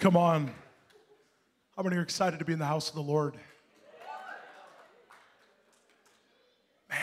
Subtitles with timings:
[0.00, 0.50] Come on.
[1.76, 3.34] How many are excited to be in the house of the Lord?
[6.88, 6.98] Man,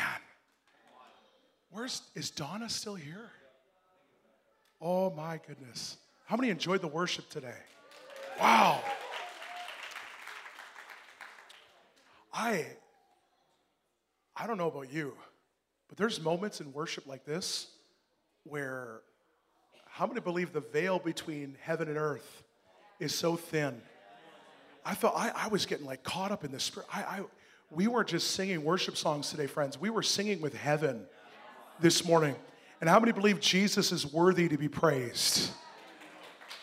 [1.69, 3.29] where's is Donna still here?
[4.81, 5.97] Oh my goodness.
[6.25, 7.59] How many enjoyed the worship today?
[8.41, 8.81] Wow.
[12.33, 12.65] I
[14.35, 15.13] I don't know about you,
[15.87, 17.67] but there's moments in worship like this
[18.43, 19.01] where
[19.85, 22.43] how many believe the veil between heaven and earth
[22.99, 23.81] is so thin?
[24.85, 26.87] I felt I, I was getting like caught up in the spirit.
[26.93, 27.21] I, I
[27.69, 29.79] we weren't just singing worship songs today, friends.
[29.79, 31.05] We were singing with heaven
[31.79, 32.35] this morning.
[32.79, 35.51] And how many believe Jesus is worthy to be praised?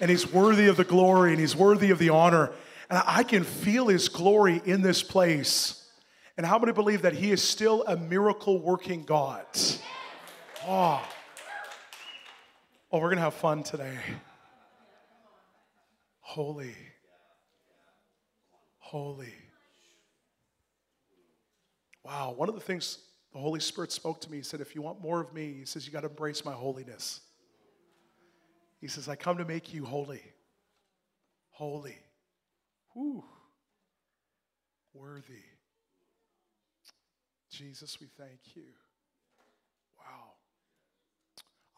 [0.01, 2.53] And he's worthy of the glory and he's worthy of the honor.
[2.89, 5.87] And I can feel his glory in this place.
[6.37, 9.47] And how many believe that he is still a miracle working God?
[10.67, 11.07] Oh.
[12.91, 13.99] oh, we're going to have fun today.
[16.35, 16.75] Holy.
[18.79, 19.33] Holy.
[22.03, 22.99] Wow, one of the things
[23.33, 25.65] the Holy Spirit spoke to me, he said, If you want more of me, he
[25.65, 27.21] says, you got to embrace my holiness.
[28.81, 30.23] He says, I come to make you holy.
[31.51, 31.99] Holy.
[32.95, 33.23] Whew.
[34.93, 35.45] Worthy.
[37.49, 38.65] Jesus, we thank you.
[40.01, 40.33] Wow.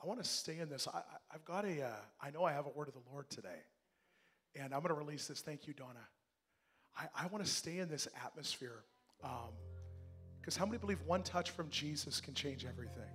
[0.02, 0.88] I want to stay in this.
[0.88, 1.82] I, I've got a.
[1.82, 1.91] Uh,
[2.22, 3.60] I know I have a word of the Lord today.
[4.58, 5.40] And I'm going to release this.
[5.40, 6.06] Thank you, Donna.
[6.96, 8.84] I, I want to stay in this atmosphere.
[9.20, 13.10] Because um, how many believe one touch from Jesus can change everything?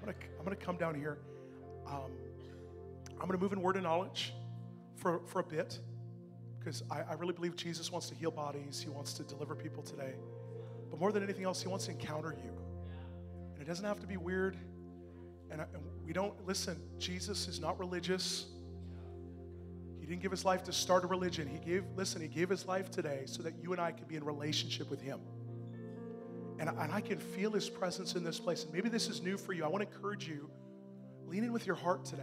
[0.00, 1.18] I'm going to, come down here.
[1.86, 2.12] Um,
[3.12, 4.32] I'm going to move in word and knowledge
[4.96, 5.78] for, for a bit
[6.58, 9.82] because I, I really believe Jesus wants to heal bodies, He wants to deliver people
[9.82, 10.14] today.
[10.90, 12.50] But more than anything else, He wants to encounter you.
[13.54, 14.56] And it doesn't have to be weird.
[15.50, 18.46] And, I, and we don't, listen, Jesus is not religious.
[20.08, 21.46] He didn't give his life to start a religion.
[21.46, 24.16] He gave, listen, he gave his life today so that you and I could be
[24.16, 25.20] in relationship with him.
[26.58, 28.64] And, and I can feel his presence in this place.
[28.64, 29.66] And maybe this is new for you.
[29.66, 30.48] I want to encourage you,
[31.26, 32.22] lean in with your heart today.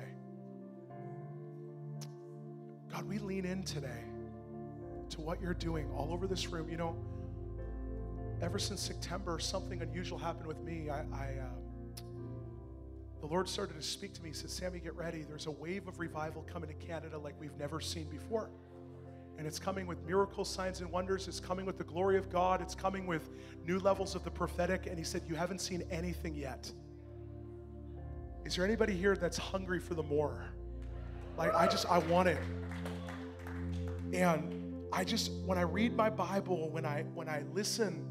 [2.91, 4.03] God, we lean in today
[5.09, 6.67] to what you're doing all over this room.
[6.67, 6.95] You know,
[8.41, 10.89] ever since September, something unusual happened with me.
[10.89, 11.64] I, I uh,
[13.25, 14.29] the Lord started to speak to me.
[14.29, 15.23] He said, Sammy, get ready.
[15.27, 18.51] There's a wave of revival coming to Canada like we've never seen before.
[19.39, 21.27] And it's coming with miracles, signs, and wonders.
[21.27, 22.61] It's coming with the glory of God.
[22.61, 23.31] It's coming with
[23.65, 24.85] new levels of the prophetic.
[24.85, 26.71] And he said, You haven't seen anything yet.
[28.45, 30.45] Is there anybody here that's hungry for the more?
[31.35, 32.37] Like, I just, I want it.
[34.13, 38.05] And I just, when I read my Bible, when I when I listen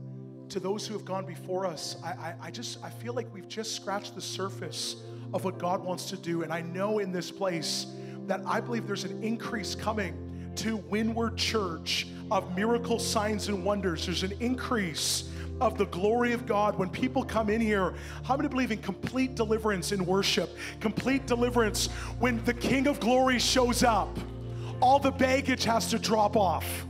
[0.49, 3.49] to those who have gone before us, I, I, I just I feel like we've
[3.49, 4.97] just scratched the surface
[5.33, 6.43] of what God wants to do.
[6.43, 7.87] And I know in this place
[8.27, 14.07] that I believe there's an increase coming to Windward Church of miracle signs and wonders.
[14.07, 17.95] There's an increase of the glory of God when people come in here.
[18.25, 20.57] How many believe in complete deliverance in worship?
[20.81, 21.89] Complete deliverance
[22.19, 24.17] when the King of Glory shows up
[24.81, 26.87] all the baggage has to drop off.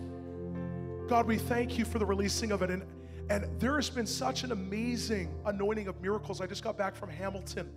[1.09, 2.71] God, we thank you for the releasing of it.
[2.71, 2.83] And,
[3.31, 6.41] and there has been such an amazing anointing of miracles.
[6.41, 7.71] I just got back from Hamilton,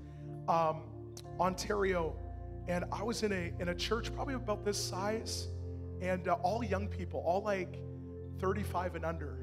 [0.49, 0.81] um,
[1.39, 2.15] Ontario,
[2.67, 5.47] and I was in a, in a church probably about this size,
[6.01, 7.79] and uh, all young people, all like
[8.39, 9.37] 35 and under.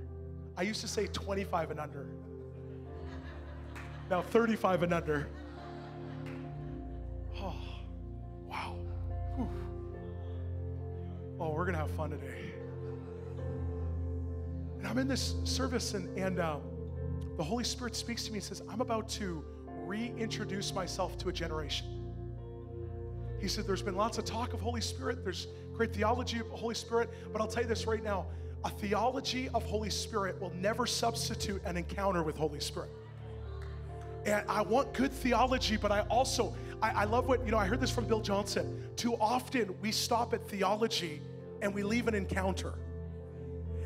[0.57, 2.07] I used to say 25 and under.
[4.11, 5.29] Now 35 and under.
[7.39, 7.55] Oh,
[8.49, 8.77] wow.
[9.37, 9.49] Whew.
[11.41, 12.54] Oh, we're going to have fun today.
[14.85, 16.61] And I'm in this service, and, and um,
[17.39, 19.43] the Holy Spirit speaks to me and says, I'm about to
[19.87, 21.87] reintroduce myself to a generation.
[23.41, 26.75] He said, There's been lots of talk of Holy Spirit, there's great theology of Holy
[26.75, 28.27] Spirit, but I'll tell you this right now
[28.63, 32.91] a theology of Holy Spirit will never substitute an encounter with Holy Spirit.
[34.27, 37.65] And I want good theology, but I also, I, I, love what, you know, I
[37.65, 38.85] heard this from Bill Johnson.
[38.97, 41.23] Too often we stop at theology
[41.63, 42.75] and we leave an encounter.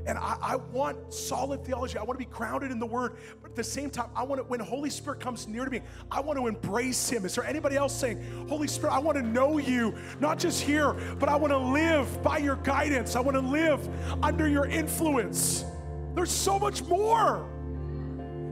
[0.09, 1.99] And I, I, want solid theology.
[1.99, 3.19] I want to be grounded in the word.
[3.43, 5.83] But at the same time, I want to, when Holy Spirit comes near to me,
[6.11, 7.27] I want to embrace him.
[7.27, 10.95] Is there anybody else saying, Holy Spirit, I want to know you, not just here,
[11.19, 13.17] but I want to live by your guidance.
[13.17, 13.87] I want to live
[14.23, 15.67] under your influence.
[16.15, 17.47] There's so much more.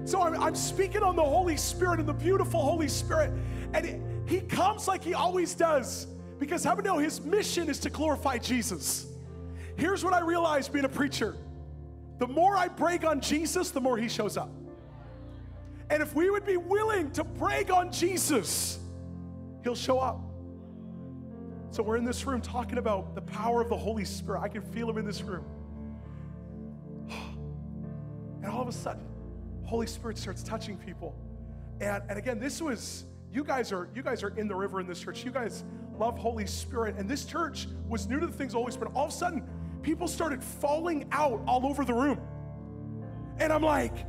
[0.04, 3.32] So I'm, I'm speaking on the Holy Spirit and the beautiful Holy Spirit.
[3.72, 6.06] And it, he comes like he always does.
[6.38, 9.06] Because many know his mission is to glorify Jesus?
[9.76, 11.34] Here's what I realized being a preacher
[12.18, 14.50] the more I break on Jesus, the more he shows up.
[15.90, 18.78] And if we would be willing to break on Jesus,
[19.62, 20.20] he'll show up.
[21.70, 24.40] So we're in this room talking about the power of the Holy Spirit.
[24.40, 25.44] I can feel him in this room.
[28.42, 29.02] And all of a sudden,
[29.64, 31.16] Holy Spirit starts touching people.
[31.80, 34.86] And, and again, this was you guys are you guys are in the river in
[34.86, 35.24] this church.
[35.24, 35.64] You guys
[35.98, 36.94] love Holy Spirit.
[36.96, 38.92] And this church was new to the things of Holy Spirit.
[38.94, 39.42] All of a sudden,
[39.86, 42.18] people started falling out all over the room.
[43.38, 44.04] And I'm like,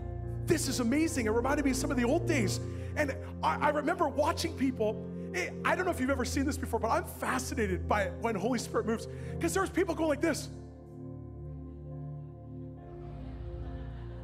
[0.48, 1.28] this is amazing.
[1.28, 2.60] It reminded me of some of the old days.
[2.96, 5.06] And I, I remember watching people.
[5.36, 8.34] It, I don't know if you've ever seen this before, but I'm fascinated by when
[8.34, 9.08] Holy Spirit moves.
[9.36, 10.50] Because there's people going like this.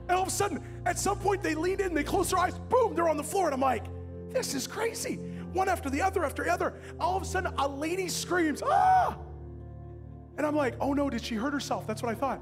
[0.07, 2.57] And all of a sudden, at some point, they lean in, they close their eyes,
[2.67, 3.45] boom, they're on the floor.
[3.45, 3.85] And I'm like,
[4.31, 5.17] this is crazy.
[5.53, 6.73] One after the other after the other.
[6.99, 9.15] All of a sudden, a lady screams, ah!
[10.37, 11.85] And I'm like, oh no, did she hurt herself?
[11.87, 12.41] That's what I thought.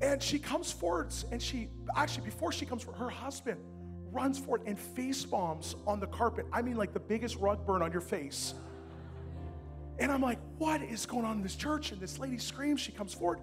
[0.00, 3.60] And she comes forward, and she actually, before she comes forward, her husband
[4.12, 6.46] runs forward and face bombs on the carpet.
[6.52, 8.54] I mean, like the biggest rug burn on your face.
[9.98, 11.90] And I'm like, what is going on in this church?
[11.90, 13.40] And this lady screams, she comes forward.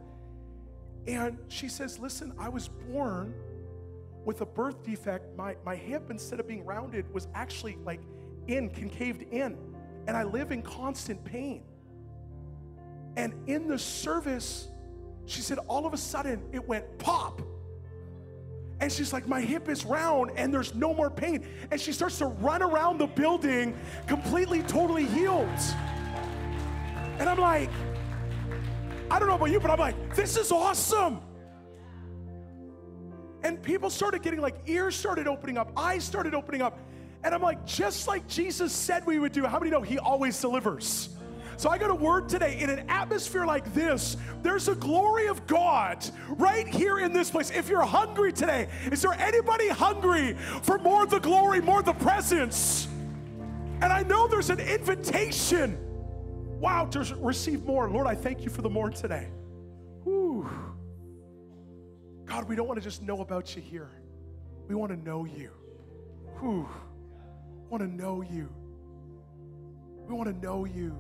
[1.08, 3.34] And she says, Listen, I was born
[4.24, 5.36] with a birth defect.
[5.38, 8.02] My, my hip, instead of being rounded, was actually like
[8.48, 9.58] in, concaved in.
[10.08, 11.64] And I live in constant pain.
[13.18, 14.68] And in the service,
[15.26, 17.42] she said, all of a sudden it went pop.
[18.82, 21.48] And she's like, My hip is round and there's no more pain.
[21.72, 25.48] And she starts to run around the building completely, totally healed.
[27.20, 27.70] And I'm like,
[29.10, 31.22] I don't know about you, but I'm like, this is awesome.
[33.44, 36.80] And people started getting like ears started opening up, eyes started opening up.
[37.24, 40.40] And I'm like, just like Jesus said we would do, how many know he always
[40.40, 41.15] delivers?
[41.58, 42.60] So I got a word today.
[42.60, 47.52] In an atmosphere like this, there's a glory of God right here in this place.
[47.52, 51.86] If you're hungry today, is there anybody hungry for more of the glory, more of
[51.86, 52.88] the presence?
[53.82, 55.78] And I know there's an invitation
[56.60, 57.90] wow, to receive more.
[57.90, 59.28] Lord, I thank you for the more today.
[60.04, 60.50] Whew.
[62.26, 63.90] God, we don't want to just know about you here.
[64.68, 65.52] We want to know you.
[66.40, 66.68] Whew.
[67.70, 68.50] want to know you.
[70.08, 70.98] We want to know you.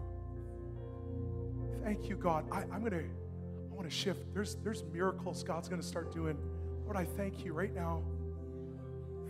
[1.85, 2.45] Thank you, God.
[2.51, 4.33] I, am gonna, I want to shift.
[4.33, 6.35] There's there's miracles God's gonna start doing.
[6.83, 8.01] Lord, I thank you right now.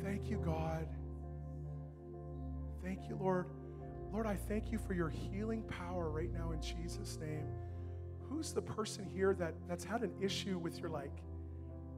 [0.02, 0.88] Thank you, God.
[2.82, 3.48] Thank you, Lord.
[4.14, 7.46] Lord, I thank you for your healing power right now in Jesus' name.
[8.30, 11.12] Who's the person here that, that's had an issue with your like,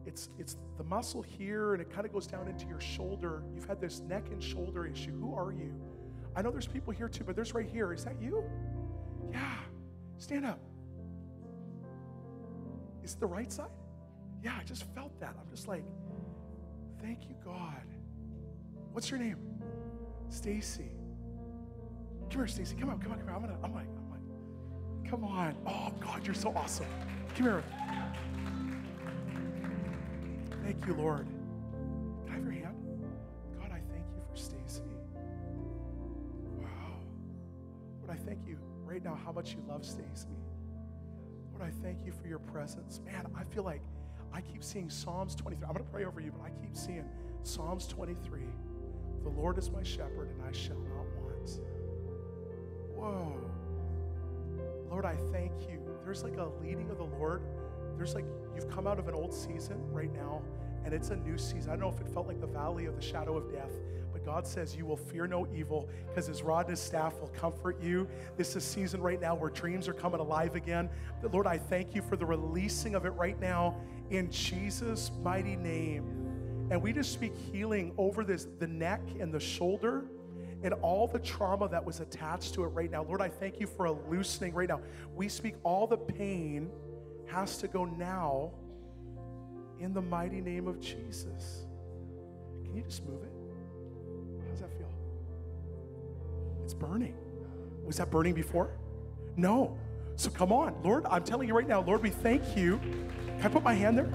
[0.07, 3.43] it's it's the muscle here and it kind of goes down into your shoulder.
[3.53, 5.11] You've had this neck and shoulder issue.
[5.19, 5.71] Who are you?
[6.35, 7.93] I know there's people here too, but there's right here.
[7.93, 8.43] Is that you?
[9.31, 9.57] Yeah.
[10.17, 10.59] Stand up.
[13.03, 13.69] Is it the right side?
[14.43, 15.35] Yeah, I just felt that.
[15.39, 15.83] I'm just like,
[17.01, 17.83] thank you, God.
[18.91, 19.37] What's your name?
[20.29, 20.91] Stacy.
[22.29, 22.75] Come here, Stacy.
[22.75, 23.35] Come on, come on, come on.
[23.35, 25.55] I'm gonna, I'm like, I'm like, come on.
[25.65, 26.87] Oh God, you're so awesome.
[27.35, 27.63] Come here.
[30.63, 31.27] Thank you, Lord.
[32.25, 32.75] Can I have your hand?
[33.57, 34.81] God, I thank you for Stacy.
[36.59, 36.99] Wow.
[38.01, 38.57] Lord, I thank you
[38.97, 40.27] right now how much you love Stacy.
[41.51, 42.99] Lord, I thank you for your presence.
[43.05, 43.83] Man, I feel like
[44.33, 45.67] I keep seeing Psalms 23.
[45.67, 47.05] I'm going to pray over you, but I keep seeing
[47.43, 48.41] Psalms 23.
[49.21, 51.59] The Lord is my shepherd, and I shall not want.
[52.95, 53.39] Whoa.
[54.89, 55.79] Lord, I thank you.
[56.03, 57.43] There's like a leading of the Lord.
[57.97, 58.25] There's like,
[58.55, 60.41] you've come out of an old season right now,
[60.85, 61.69] and it's a new season.
[61.69, 63.73] I don't know if it felt like the valley of the shadow of death,
[64.27, 67.81] God says you will fear no evil because his rod and his staff will comfort
[67.81, 68.09] you.
[68.35, 70.89] This is a season right now where dreams are coming alive again.
[71.21, 73.77] But Lord, I thank you for the releasing of it right now
[74.09, 76.67] in Jesus' mighty name.
[76.69, 80.03] And we just speak healing over this, the neck and the shoulder
[80.61, 83.03] and all the trauma that was attached to it right now.
[83.03, 84.81] Lord, I thank you for a loosening right now.
[85.15, 86.69] We speak all the pain
[87.27, 88.51] has to go now
[89.79, 91.65] in the mighty name of Jesus.
[92.65, 93.36] Can you just move it?
[96.67, 97.15] It's burning.
[97.85, 98.71] Was that burning before?
[99.37, 99.77] No.
[100.17, 102.77] So come on, Lord, I'm telling you right now, Lord, we thank you.
[103.37, 104.09] Can I put my hand there?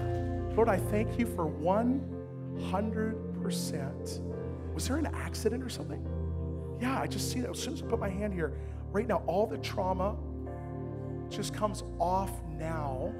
[0.55, 4.21] Lord, I thank you for 100%.
[4.71, 6.05] Was there an accident or something?
[6.79, 7.49] Yeah, I just see that.
[7.49, 8.53] As soon as I put my hand here,
[8.91, 10.15] right now, all the trauma
[11.31, 12.29] just comes off
[12.59, 13.11] now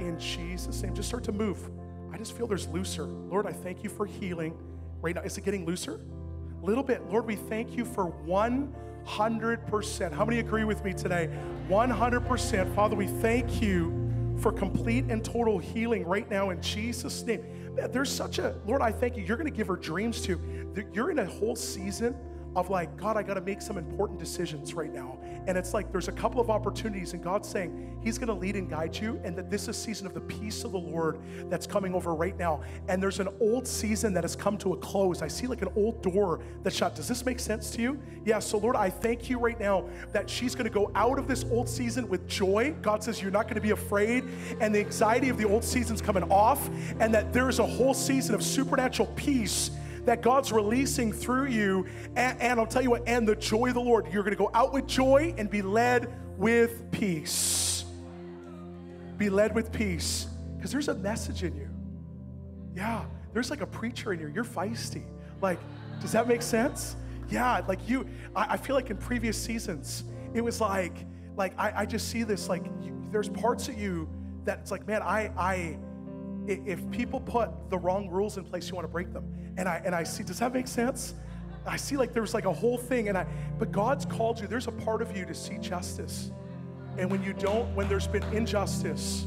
[0.00, 0.96] in Jesus' name.
[0.96, 1.70] Just start to move.
[2.12, 3.04] I just feel there's looser.
[3.04, 4.58] Lord, I thank you for healing
[5.00, 5.22] right now.
[5.22, 6.00] Is it getting looser?
[6.62, 7.08] Little bit.
[7.10, 10.12] Lord, we thank you for 100%.
[10.12, 11.30] How many agree with me today?
[11.68, 12.74] 100%.
[12.74, 17.44] Father, we thank you for complete and total healing right now in Jesus' name.
[17.90, 19.24] There's such a, Lord, I thank you.
[19.24, 20.40] You're going to give her dreams to.
[20.92, 22.16] You're in a whole season
[22.58, 25.18] of like, God, I got to make some important decisions right now.
[25.46, 28.54] And it's like there's a couple of opportunities, and God's saying He's going to lead
[28.54, 31.18] and guide you, and that this is a season of the peace of the Lord
[31.48, 32.60] that's coming over right now.
[32.88, 35.22] And there's an old season that has come to a close.
[35.22, 36.94] I see like an old door that's shut.
[36.94, 38.00] Does this make sense to you?
[38.24, 41.26] Yeah, so Lord, I thank you right now that she's going to go out of
[41.26, 42.74] this old season with joy.
[42.82, 44.24] God says you're not going to be afraid,
[44.60, 46.68] and the anxiety of the old season's coming off,
[47.00, 49.70] and that there's a whole season of supernatural peace
[50.04, 51.86] that God's releasing through you.
[52.16, 54.12] And, and, I'll tell you what, and the joy of the Lord.
[54.12, 57.84] You're going to go out with joy and be led with peace.
[59.16, 60.26] Be led with peace
[60.56, 61.68] because there's a message in you.
[62.74, 64.28] Yeah, there's like a preacher in you.
[64.28, 65.02] You're feisty.
[65.40, 65.58] Like,
[66.00, 66.96] does that make sense?
[67.28, 71.04] Yeah, like you, I, I feel like in previous seasons, it was like,
[71.36, 74.08] like I, I just see this, like, you, there's parts of you
[74.44, 75.78] that it's like, man, I, I,
[76.48, 79.24] if people put the wrong rules in place, you want to break them.
[79.56, 81.14] And I and I see, does that make sense?
[81.66, 83.26] I see like there's like a whole thing, and I
[83.58, 84.46] but God's called you.
[84.46, 86.30] There's a part of you to see justice.
[86.96, 89.26] And when you don't, when there's been injustice,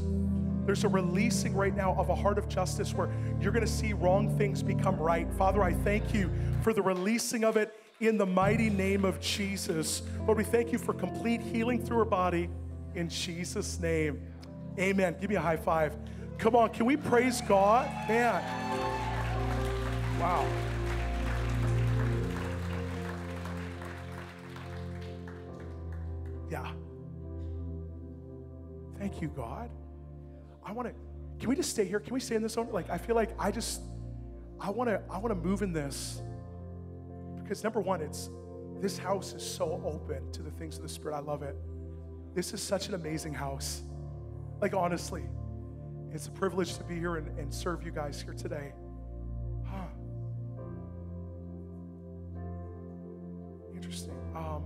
[0.66, 3.10] there's a releasing right now of a heart of justice where
[3.40, 5.32] you're going to see wrong things become right.
[5.34, 6.30] Father, I thank you
[6.62, 10.02] for the releasing of it in the mighty name of Jesus.
[10.26, 12.48] Lord, we thank you for complete healing through her body
[12.94, 14.20] in Jesus' name.
[14.78, 15.16] Amen.
[15.20, 15.96] Give me a high five.
[16.42, 17.88] Come on, can we praise God?
[18.08, 18.42] Man.
[20.18, 20.44] Wow.
[26.50, 26.72] Yeah.
[28.98, 29.70] Thank you, God.
[30.66, 30.94] I want to,
[31.38, 32.00] can we just stay here?
[32.00, 32.56] Can we stay in this?
[32.56, 32.74] moment?
[32.74, 33.80] Like, I feel like I just,
[34.60, 36.22] I want to, I want to move in this
[37.40, 38.30] because number one, it's,
[38.80, 41.14] this house is so open to the things of the Spirit.
[41.14, 41.54] I love it.
[42.34, 43.82] This is such an amazing house.
[44.60, 45.22] Like, honestly,
[46.14, 48.72] it's a privilege to be here and, and serve you guys here today.
[49.64, 49.86] Huh.
[53.74, 54.14] Interesting.
[54.34, 54.62] Um,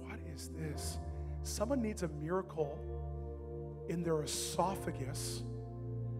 [0.00, 0.98] what is this?
[1.42, 2.78] Someone needs a miracle
[3.88, 5.42] in their esophagus.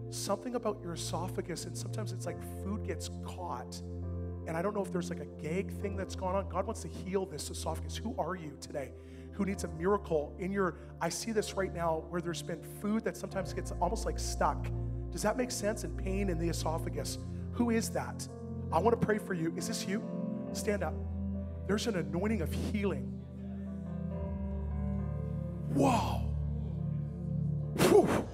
[0.09, 3.81] Something about your esophagus, and sometimes it's like food gets caught.
[4.47, 6.49] And I don't know if there's like a gag thing that's gone on.
[6.49, 7.95] God wants to heal this esophagus.
[7.97, 8.91] Who are you today?
[9.41, 13.03] Who needs a miracle in your I see this right now where there's been food
[13.05, 14.67] that sometimes gets almost like stuck.
[15.11, 15.83] Does that make sense?
[15.83, 17.17] And pain in the esophagus.
[17.53, 18.27] Who is that?
[18.71, 19.51] I want to pray for you.
[19.57, 20.03] Is this you?
[20.53, 20.93] Stand up.
[21.65, 23.19] There's an anointing of healing.
[25.73, 26.19] Whoa.
[27.79, 28.27] Whew.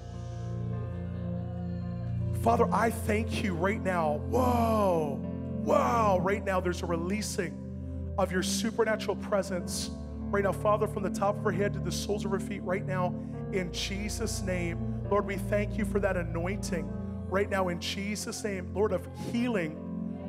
[2.41, 4.17] Father, I thank you right now.
[4.29, 5.21] Whoa.
[5.63, 6.19] Wow.
[6.19, 9.89] Right now, there's a releasing of your supernatural presence
[10.31, 12.61] right now, Father, from the top of her head to the soles of her feet,
[12.63, 13.13] right now,
[13.51, 15.01] in Jesus' name.
[15.09, 16.89] Lord, we thank you for that anointing
[17.29, 19.77] right now, in Jesus' name, Lord, of healing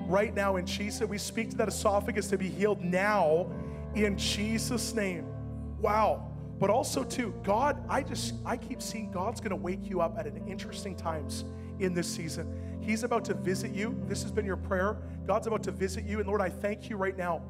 [0.08, 1.06] right now, in Jesus.
[1.06, 3.50] We speak to that esophagus to be healed now,
[3.94, 5.26] in Jesus' name.
[5.80, 6.30] Wow.
[6.58, 10.26] But also, too, God, I just, I keep seeing God's gonna wake you up at
[10.26, 11.44] an interesting times
[11.78, 12.78] in this season.
[12.80, 14.00] He's about to visit you.
[14.06, 14.96] This has been your prayer.
[15.26, 16.18] God's about to visit you.
[16.18, 17.42] And Lord, I thank you right now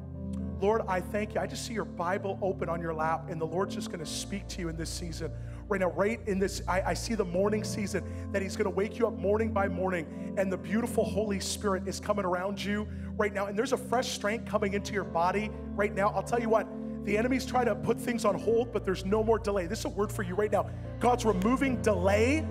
[0.61, 1.41] Lord, I thank you.
[1.41, 4.05] I just see your Bible open on your lap, and the Lord's just going to
[4.05, 5.31] speak to you in this season.
[5.69, 8.75] Right now, right in this, I, I see the morning season that He's going to
[8.75, 12.87] wake you up morning by morning, and the beautiful Holy Spirit is coming around you
[13.17, 13.45] right now.
[13.45, 16.09] And there's a fresh strength coming into your body right now.
[16.09, 16.67] I'll tell you what,
[17.05, 19.65] the enemy's trying to put things on hold, but there's no more delay.
[19.65, 20.69] This is a word for you right now.
[20.99, 22.45] God's removing delay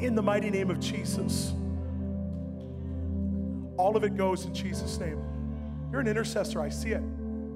[0.00, 1.54] in the mighty name of Jesus.
[3.78, 5.33] All of it goes in Jesus' name.
[5.94, 6.60] You're an intercessor.
[6.60, 7.02] I see it.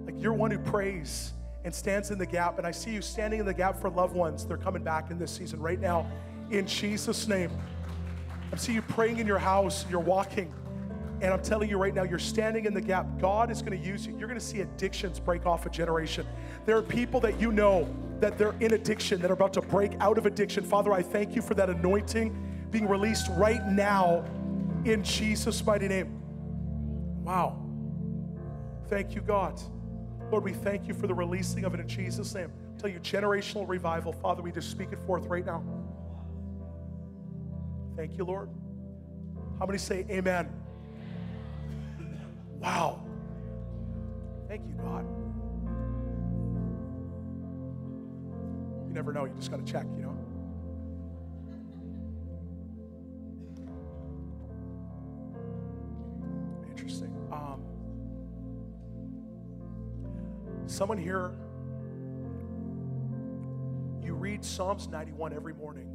[0.07, 1.33] Like you're one who prays
[1.65, 2.59] and stands in the gap.
[2.59, 4.47] And I see you standing in the gap for loved ones.
[4.47, 6.09] They're coming back in this season right now
[6.53, 7.51] in Jesus' name.
[8.53, 9.85] I see you praying in your house.
[9.91, 10.55] You're walking.
[11.21, 13.09] And I'm telling you right now, you're standing in the gap.
[13.21, 14.17] God is going to use you.
[14.17, 16.25] You're going to see addictions break off a generation.
[16.65, 19.95] There are people that you know that they're in addiction, that are about to break
[19.99, 20.63] out of addiction.
[20.63, 24.25] Father, I thank you for that anointing being released right now
[24.85, 26.23] in Jesus' mighty name.
[27.25, 27.65] Wow.
[28.89, 29.61] Thank you, God.
[30.31, 32.51] Lord, we thank you for the releasing of it in Jesus' name.
[32.77, 34.13] I tell you, generational revival.
[34.13, 35.63] Father, we just speak it forth right now.
[37.97, 38.49] Thank you, Lord.
[39.59, 40.49] How many say amen?
[42.61, 43.03] Wow.
[44.49, 45.05] Thank you, God.
[48.87, 49.25] You never know.
[49.25, 50.18] You just got to check, you know?
[60.69, 61.33] Someone here,
[64.03, 65.89] you read Psalms 91 every morning.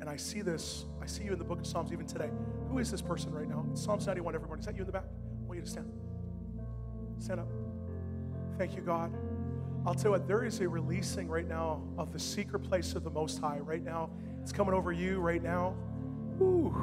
[0.00, 2.30] And I see this, I see you in the book of Psalms even today.
[2.70, 3.66] Who is this person right now?
[3.74, 4.60] Psalms 91 every morning.
[4.60, 5.04] Is that you in the back?
[5.04, 5.92] I want you to stand.
[7.18, 7.48] Stand up.
[8.56, 9.12] Thank you, God.
[9.86, 13.04] I'll tell you what, there is a releasing right now of the secret place of
[13.04, 13.58] the Most High.
[13.58, 14.08] Right now,
[14.40, 15.74] it's coming over you right now.
[16.40, 16.74] Ooh.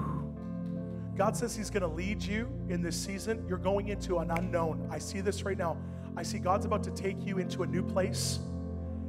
[1.18, 3.44] God says He's going to lead you in this season.
[3.48, 4.88] You're going into an unknown.
[4.92, 5.78] I see this right now.
[6.18, 8.40] I see God's about to take you into a new place.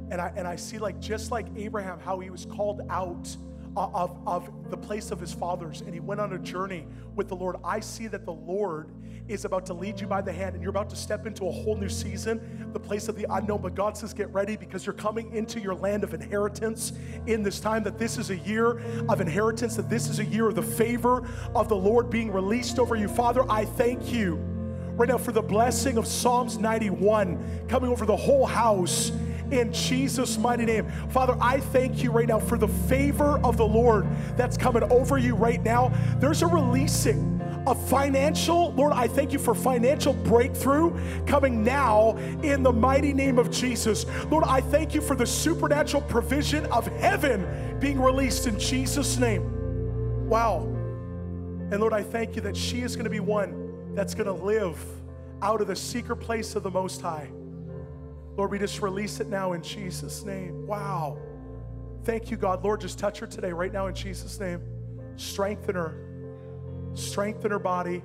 [0.09, 3.35] And I, and I see, like, just like Abraham, how he was called out
[3.77, 7.35] of, of the place of his fathers and he went on a journey with the
[7.35, 7.57] Lord.
[7.63, 8.91] I see that the Lord
[9.27, 11.51] is about to lead you by the hand and you're about to step into a
[11.51, 13.61] whole new season, the place of the unknown.
[13.61, 16.93] But God says, get ready because you're coming into your land of inheritance
[17.27, 20.47] in this time, that this is a year of inheritance, that this is a year
[20.47, 23.07] of the favor of the Lord being released over you.
[23.07, 24.43] Father, I thank you
[24.97, 29.11] right now for the blessing of Psalms 91 coming over the whole house
[29.51, 30.91] in Jesus' mighty name.
[31.09, 35.17] Father, I thank you right now for the favor of the Lord that's coming over
[35.17, 35.93] you right now.
[36.19, 37.35] There's a releasing
[37.67, 43.37] a financial, Lord, I thank you for financial breakthrough coming now in the mighty name
[43.37, 44.05] of Jesus.
[44.31, 50.29] Lord, I thank you for the supernatural provision of heaven being released in Jesus' name.
[50.29, 50.59] Wow.
[51.69, 53.66] And Lord, I thank you that she is going to be one
[53.97, 54.77] that's going to live
[55.41, 57.31] out of the secret place of the Most High.
[58.37, 60.67] Lord, we just release it now in Jesus' name.
[60.67, 61.17] Wow.
[62.03, 62.63] Thank you, God.
[62.63, 64.61] Lord, just touch her today, right now in Jesus' name.
[65.15, 65.97] Strengthen her.
[66.93, 68.03] Strengthen her body.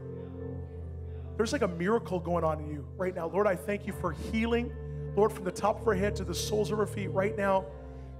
[1.36, 3.28] There's like a miracle going on in you right now.
[3.28, 4.72] Lord, I thank you for healing.
[5.14, 7.66] Lord, from the top of her head to the soles of her feet right now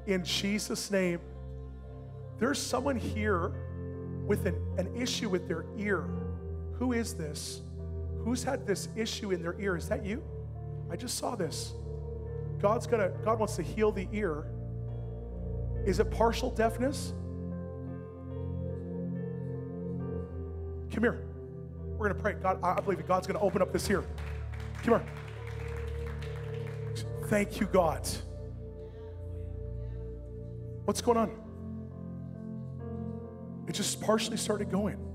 [0.06, 1.20] in Jesus' name.
[2.38, 3.50] There's someone here
[4.26, 6.06] with an, an issue with their ear.
[6.82, 7.60] Who is this?
[8.24, 9.76] Who's had this issue in their ear?
[9.76, 10.20] Is that you?
[10.90, 11.74] I just saw this.
[12.60, 14.46] God's gonna, God wants to heal the ear.
[15.86, 17.12] Is it partial deafness?
[20.92, 21.22] Come here.
[21.96, 22.32] We're gonna pray.
[22.32, 24.02] God, I believe God's gonna open up this ear.
[24.82, 25.06] Come here.
[27.26, 28.08] Thank you, God.
[30.84, 31.30] What's going on?
[33.68, 35.11] It just partially started going.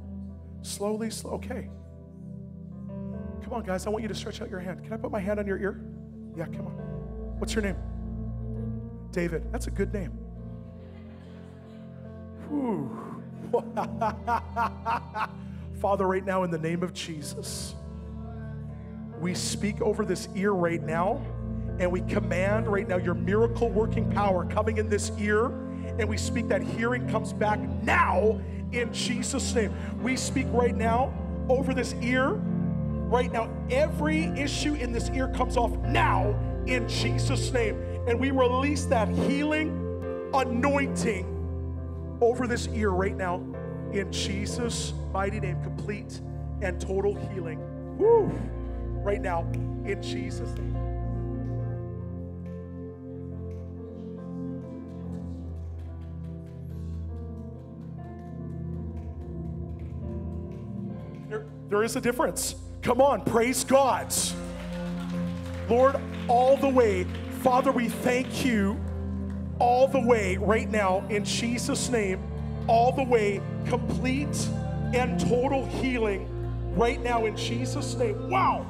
[0.67, 1.31] Slowly, slow.
[1.31, 1.69] Okay.
[3.43, 3.87] Come on, guys.
[3.87, 4.83] I want you to stretch out your hand.
[4.83, 5.79] Can I put my hand on your ear?
[6.35, 6.73] Yeah, come on.
[7.39, 7.77] What's your name?
[9.11, 9.49] David.
[9.51, 10.11] That's a good name.
[12.49, 13.23] Whew.
[15.81, 17.73] Father, right now, in the name of Jesus,
[19.21, 21.25] we speak over this ear right now,
[21.79, 25.45] and we command right now your miracle working power coming in this ear,
[25.99, 28.39] and we speak that hearing comes back now
[28.71, 29.73] in Jesus' name.
[30.01, 31.13] We speak right now
[31.49, 32.31] over this ear.
[33.09, 37.81] Right now, every issue in this ear comes off now in Jesus' name.
[38.07, 41.33] And we release that healing anointing
[42.21, 43.41] over this ear right now
[43.93, 45.61] in Jesus' mighty name.
[45.63, 46.19] Complete
[46.61, 47.59] and total healing.
[47.97, 48.31] Woo!
[49.03, 49.49] Right now
[49.85, 50.86] in Jesus' name.
[61.69, 62.55] There, is a difference.
[62.81, 64.13] Come on, praise God.
[65.69, 67.05] Lord, all the way.
[67.41, 68.79] Father, we thank you
[69.59, 72.21] all the way right now in Jesus' name,
[72.67, 74.47] all the way, complete
[74.93, 76.29] and total healing
[76.75, 78.29] right now in Jesus' name.
[78.29, 78.65] Wow.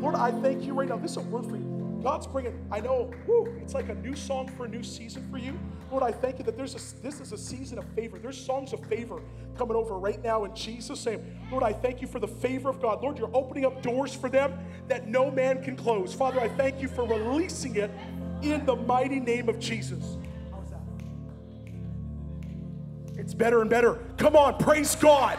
[0.00, 0.96] Lord, I thank you right now.
[0.96, 1.59] This is a word for you.
[2.02, 3.12] God's bringing, I know,
[3.60, 5.58] it's like a new song for a new season for you.
[5.90, 8.18] Lord, I thank you that there's a, this is a season of favor.
[8.18, 9.20] There's songs of favor
[9.56, 11.20] coming over right now in Jesus' name.
[11.50, 13.02] Lord, I thank you for the favor of God.
[13.02, 14.56] Lord, you're opening up doors for them
[14.88, 16.14] that no man can close.
[16.14, 17.90] Father, I thank you for releasing it
[18.42, 20.16] in the mighty name of Jesus.
[20.50, 20.80] How's that?
[23.18, 23.98] It's better and better.
[24.16, 25.38] Come on, praise God.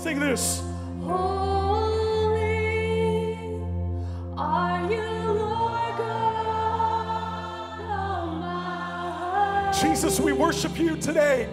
[0.05, 0.61] Sing this.
[1.01, 2.37] Holy
[4.37, 7.79] are you, Lord God
[8.29, 9.81] Almighty.
[9.81, 11.49] Jesus, we worship you today.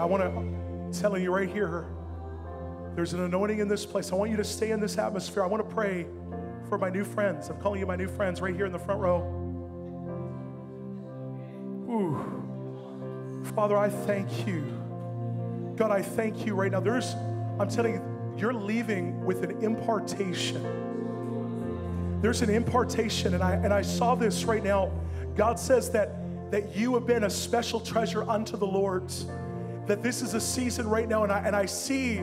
[0.00, 1.86] I want to tell you right here
[2.94, 4.12] there's an anointing in this place.
[4.12, 5.44] I want you to stay in this atmosphere.
[5.44, 6.06] I want to pray
[6.68, 7.50] for my new friends.
[7.50, 9.20] I'm calling you my new friends right here in the front row.
[11.90, 13.44] Ooh.
[13.54, 14.62] Father, I thank you.
[15.76, 16.80] God, I thank you right now.
[16.80, 17.14] There's,
[17.58, 20.62] I'm telling you, you're leaving with an impartation.
[22.22, 24.92] There's an impartation, and I and I saw this right now.
[25.36, 26.16] God says that
[26.50, 29.10] that you have been a special treasure unto the Lord.
[29.86, 32.22] That this is a season right now, and I and I see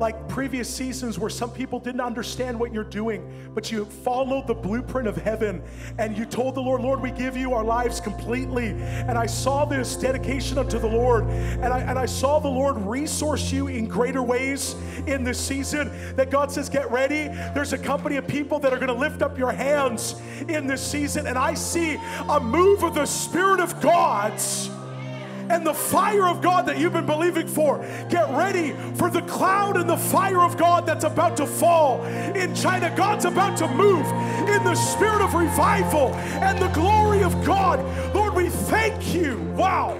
[0.00, 4.54] like previous seasons where some people didn't understand what you're doing, but you followed the
[4.54, 5.62] blueprint of heaven
[5.98, 8.68] and you told the Lord, Lord, we give you our lives completely.
[8.68, 12.78] And I saw this dedication unto the Lord, and I, and I saw the Lord
[12.78, 14.74] resource you in greater ways
[15.06, 15.92] in this season.
[16.16, 17.28] That God says, Get ready.
[17.54, 20.84] There's a company of people that are going to lift up your hands in this
[20.84, 24.70] season, and I see a move of the Spirit of God's
[25.50, 27.78] and the fire of God that you've been believing for.
[28.08, 32.54] Get ready for the cloud and the fire of God that's about to fall in
[32.54, 32.94] China.
[32.96, 34.06] God's about to move
[34.48, 37.80] in the spirit of revival and the glory of God.
[38.14, 39.38] Lord, we thank you.
[39.56, 39.98] Wow.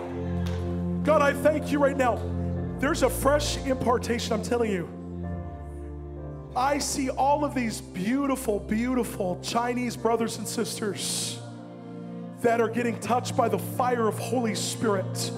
[1.03, 2.23] God, I thank you right now.
[2.79, 4.89] There's a fresh impartation, I'm telling you.
[6.55, 11.40] I see all of these beautiful, beautiful Chinese brothers and sisters
[12.43, 15.33] that are getting touched by the fire of Holy Spirit.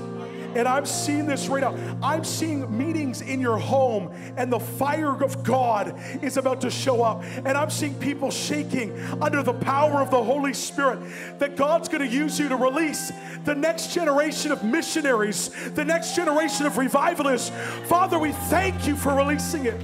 [0.54, 1.74] And I'm seeing this right now.
[2.02, 7.02] I'm seeing meetings in your home, and the fire of God is about to show
[7.02, 7.24] up.
[7.46, 10.98] And I'm seeing people shaking under the power of the Holy Spirit.
[11.38, 13.12] That God's going to use you to release
[13.44, 17.50] the next generation of missionaries, the next generation of revivalists.
[17.88, 19.80] Father, we thank you for releasing it.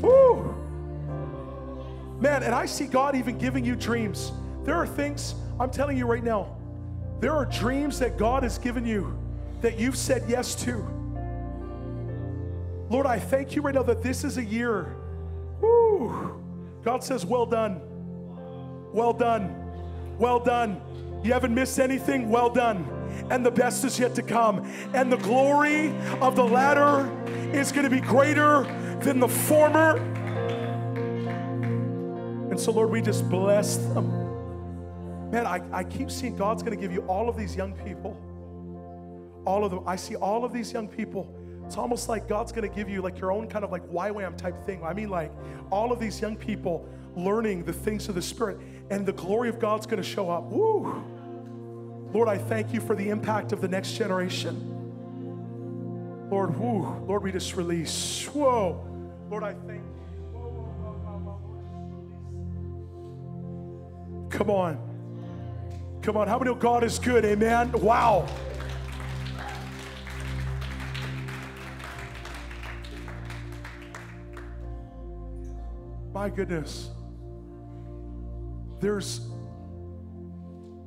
[0.00, 0.54] Woo!
[2.20, 4.30] Man, and I see God even giving you dreams.
[4.62, 6.53] There are things, I'm telling you right now,
[7.24, 9.16] there are dreams that God has given you
[9.62, 10.86] that you've said yes to.
[12.90, 14.94] Lord, I thank you right now that this is a year.
[15.62, 16.44] Woo!
[16.84, 17.80] God says, Well done.
[18.92, 19.56] Well done.
[20.18, 20.82] Well done.
[21.22, 22.28] You haven't missed anything.
[22.28, 22.86] Well done.
[23.30, 24.70] And the best is yet to come.
[24.92, 27.10] And the glory of the latter
[27.54, 28.64] is going to be greater
[29.00, 29.96] than the former.
[32.50, 34.23] And so, Lord, we just bless them.
[35.34, 38.16] Man, I, I keep seeing God's going to give you all of these young people.
[39.44, 39.82] All of them.
[39.84, 41.34] I see all of these young people.
[41.66, 44.36] It's almost like God's going to give you like your own kind of like YWAM
[44.36, 44.84] type thing.
[44.84, 45.32] I mean, like
[45.72, 49.58] all of these young people learning the things of the Spirit, and the glory of
[49.58, 50.44] God's going to show up.
[50.44, 51.02] Woo!
[52.12, 54.70] Lord, I thank you for the impact of the next generation.
[56.30, 58.24] Lord, whoo, Lord, we just release.
[58.26, 58.80] Whoa.
[59.28, 60.38] Lord, I thank you.
[64.30, 64.93] Come on.
[66.04, 66.28] Come on.
[66.28, 67.24] How many know God is good?
[67.24, 67.72] Amen.
[67.72, 68.26] Wow.
[76.12, 76.90] My goodness.
[78.80, 79.22] There's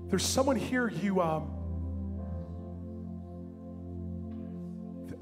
[0.05, 1.51] there's someone here you um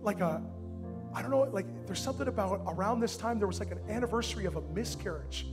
[0.01, 0.43] like a
[1.13, 4.43] I don't know, like there's something about around this time, there was like an anniversary
[4.43, 5.45] of a miscarriage.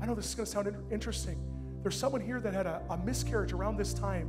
[0.00, 1.53] I know this is gonna sound in- interesting.
[1.84, 4.26] There's someone here that had a, a miscarriage around this time.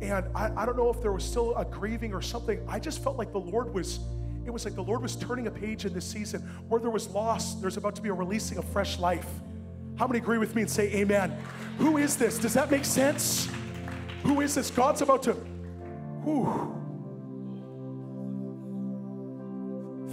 [0.00, 2.58] And I, I don't know if there was still a grieving or something.
[2.66, 4.00] I just felt like the Lord was,
[4.46, 6.40] it was like the Lord was turning a page in this season.
[6.68, 9.28] Where there was loss, there's about to be a releasing of fresh life.
[9.96, 11.36] How many agree with me and say amen?
[11.76, 12.38] Who is this?
[12.38, 13.46] Does that make sense?
[14.22, 14.70] Who is this?
[14.70, 15.34] God's about to,
[16.24, 16.70] whew.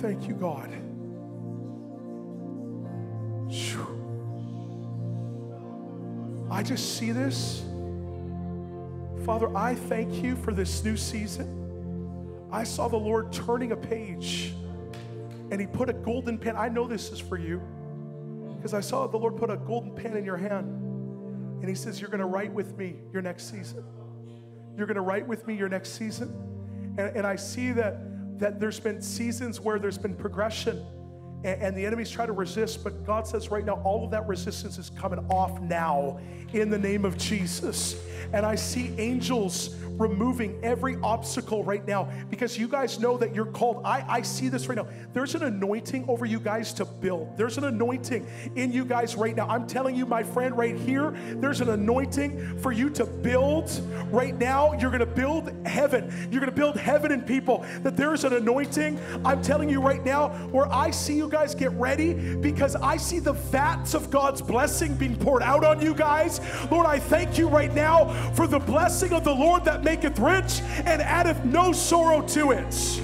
[0.02, 0.70] Thank you, God.
[6.52, 7.64] I just see this.
[9.26, 12.50] Father, I thank you for this new season.
[12.52, 14.54] I saw the Lord turning a page
[15.50, 16.58] and He put a golden pen.
[16.58, 17.62] I know this is for you
[18.58, 20.68] because I saw the Lord put a golden pen in your hand
[21.62, 23.86] and He says, You're going to write with me your next season.
[24.78, 26.36] You're going to write with me your next season.
[26.98, 30.86] And, and I see that, that there's been seasons where there's been progression
[31.44, 34.28] and, and the enemies try to resist, but God says right now, all of that
[34.28, 36.20] resistance is coming off now
[36.54, 37.96] in the name of Jesus.
[38.34, 43.46] And I see angels removing every obstacle right now because you guys know that you're
[43.46, 43.82] called.
[43.86, 44.88] I, I see this right now.
[45.14, 49.36] There's an anointing over you guys to build, there's an anointing in you guys right
[49.36, 49.48] now.
[49.48, 53.72] I'm telling you, my friend, right here, there's an anointing for you to build
[54.12, 54.74] right now.
[54.74, 56.10] You're going to build heaven.
[56.32, 57.66] You're going to build heaven in people.
[57.84, 59.00] That there's an anointing.
[59.24, 63.20] I'm telling you right now, where I see you guys get ready because I see
[63.20, 66.42] the vats of God's blessing being poured out on you guys.
[66.70, 70.62] Lord, I thank you right now for the blessing of the Lord that maketh rich
[70.86, 73.02] and addeth no sorrow to it.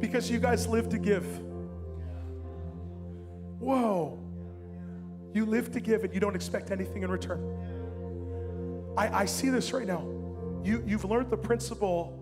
[0.00, 1.24] Because you guys live to give.
[3.60, 4.18] Whoa.
[5.32, 7.40] You live to give and you don't expect anything in return.
[8.96, 10.06] I, I see this right now.
[10.64, 12.21] You, you've learned the principle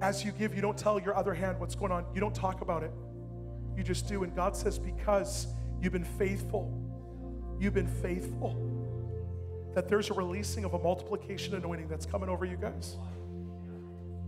[0.00, 2.04] as you give, you don't tell your other hand what's going on.
[2.14, 2.92] You don't talk about it.
[3.76, 4.22] You just do.
[4.24, 5.46] And God says, because
[5.80, 6.72] you've been faithful,
[7.58, 8.56] you've been faithful,
[9.74, 12.96] that there's a releasing of a multiplication anointing that's coming over you guys.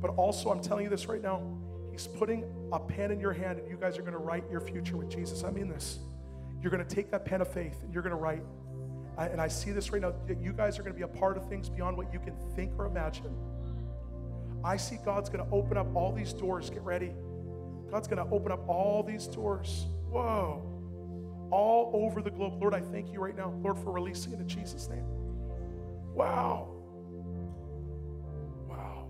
[0.01, 1.43] But also, I'm telling you this right now,
[1.91, 4.61] He's putting a pen in your hand, and you guys are going to write your
[4.61, 5.45] future with Jesus.
[5.45, 5.99] I mean this.
[6.63, 8.43] You're going to take that pen of faith and you're going to write.
[9.19, 11.37] And I see this right now that you guys are going to be a part
[11.37, 13.35] of things beyond what you can think or imagine.
[14.65, 16.71] I see God's going to open up all these doors.
[16.71, 17.13] Get ready.
[17.91, 19.87] God's going to open up all these doors.
[20.09, 20.63] Whoa.
[21.51, 22.61] All over the globe.
[22.61, 25.05] Lord, I thank you right now, Lord, for releasing it in Jesus' name.
[26.15, 26.69] Wow.
[28.69, 29.09] Wow.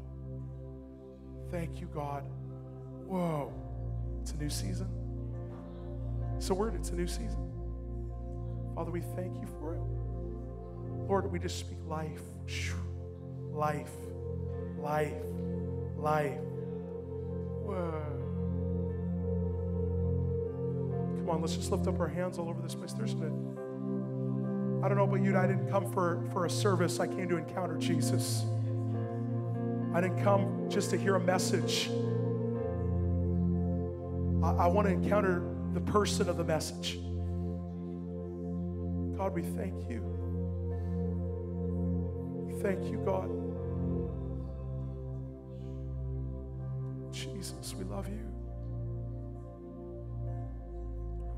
[1.50, 2.24] Thank you, God.
[3.06, 3.52] Whoa.
[4.22, 4.88] It's a new season.
[6.36, 7.52] It's a word, it's a new season.
[8.74, 9.80] Father, we thank you for it.
[11.08, 12.22] Lord, we just speak life.
[13.52, 13.90] Life.
[14.82, 15.12] Life.
[15.96, 16.38] Life.
[17.62, 18.02] Whoa.
[21.18, 22.92] Come on, let's just lift up our hands all over this place.
[22.92, 26.98] There's an, I don't know about you, I didn't come for, for a service.
[26.98, 28.42] I came to encounter Jesus.
[29.94, 31.88] I didn't come just to hear a message.
[34.42, 36.98] I, I want to encounter the person of the message.
[39.16, 40.02] God, we thank you.
[42.60, 43.41] Thank you, God.
[47.82, 48.20] We love you.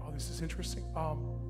[0.02, 0.84] Oh, this is interesting.
[0.94, 1.40] Um,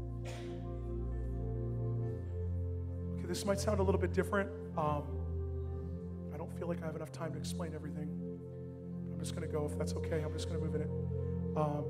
[3.16, 4.48] okay, this might sound a little bit different.
[4.78, 5.02] Um,
[6.32, 8.08] I don't feel like I have enough time to explain everything.
[9.12, 10.22] I'm just going to go if that's okay.
[10.22, 10.90] I'm just going to move in it.
[11.56, 11.84] Um,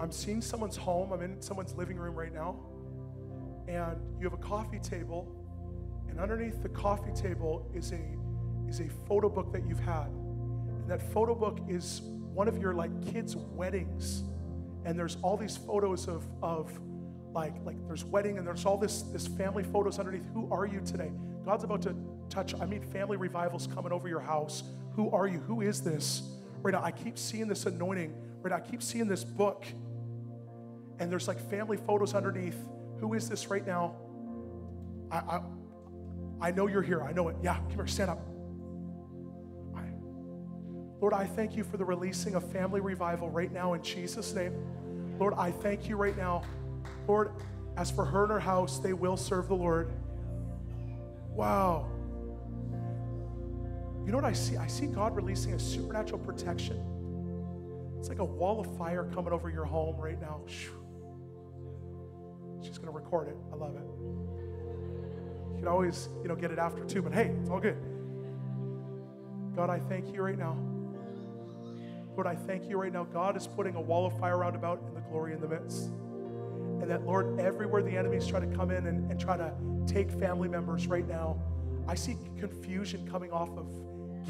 [0.00, 1.12] I'm seeing someone's home.
[1.12, 2.56] I'm in someone's living room right now.
[3.68, 5.28] And you have a coffee table.
[6.08, 8.00] And underneath the coffee table is a,
[8.68, 10.08] is a photo book that you've had.
[10.90, 12.00] That photo book is
[12.34, 14.24] one of your like kids' weddings.
[14.84, 16.68] And there's all these photos of, of
[17.32, 20.26] like, like there's wedding and there's all this, this family photos underneath.
[20.34, 21.12] Who are you today?
[21.44, 21.94] God's about to
[22.28, 24.64] touch, I mean, family revivals coming over your house.
[24.96, 25.38] Who are you?
[25.38, 26.22] Who is this?
[26.60, 28.12] Right now, I keep seeing this anointing.
[28.42, 29.64] Right now, I keep seeing this book.
[30.98, 32.56] And there's like family photos underneath.
[32.98, 33.94] Who is this right now?
[35.12, 35.40] I, I,
[36.40, 37.04] I know you're here.
[37.04, 37.36] I know it.
[37.44, 38.29] Yeah, come here, stand up.
[41.00, 44.52] Lord, I thank you for the releasing of family revival right now in Jesus' name.
[45.18, 46.42] Lord, I thank you right now.
[47.08, 47.32] Lord,
[47.76, 49.92] as for her and her house, they will serve the Lord.
[51.30, 51.88] Wow.
[54.04, 54.56] You know what I see?
[54.56, 56.78] I see God releasing a supernatural protection.
[57.98, 60.40] It's like a wall of fire coming over your home right now.
[62.62, 63.36] She's going to record it.
[63.52, 63.82] I love it.
[65.52, 67.76] You can always, you know, get it after too, but hey, it's all good.
[69.56, 70.56] God, I thank you right now.
[72.14, 73.04] Lord, I thank you right now.
[73.04, 75.86] God is putting a wall of fire round about in the glory in the midst.
[76.80, 79.52] And that, Lord, everywhere the enemies try to come in and, and try to
[79.86, 81.40] take family members right now,
[81.86, 83.66] I see confusion coming off of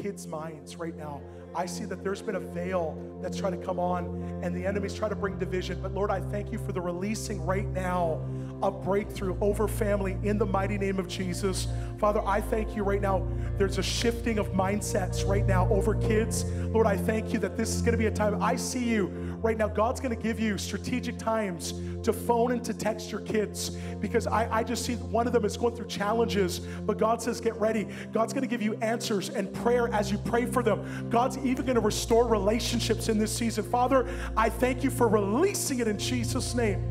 [0.03, 1.21] kids' minds right now.
[1.55, 4.95] I see that there's been a veil that's trying to come on, and the enemies
[4.95, 5.81] try to bring division.
[5.83, 8.21] But Lord, I thank you for the releasing right now
[8.63, 11.67] of breakthrough over family in the mighty name of Jesus.
[11.99, 13.27] Father, I thank you right now.
[13.57, 16.45] There's a shifting of mindsets right now over kids.
[16.45, 18.43] Lord, I thank you that this is going to be a time.
[18.43, 19.09] I see you
[19.43, 19.69] right now.
[19.69, 24.27] God's going to give you strategic times to phone and to text your kids because
[24.27, 27.59] I, I just see one of them is going through challenges, but God says, get
[27.61, 27.89] ready.
[28.13, 31.09] God's going to give you answers and prayer as you pray for them.
[31.11, 33.65] God's even going to restore relationships in this season.
[33.65, 36.87] Father, I thank you for releasing it in Jesus' name.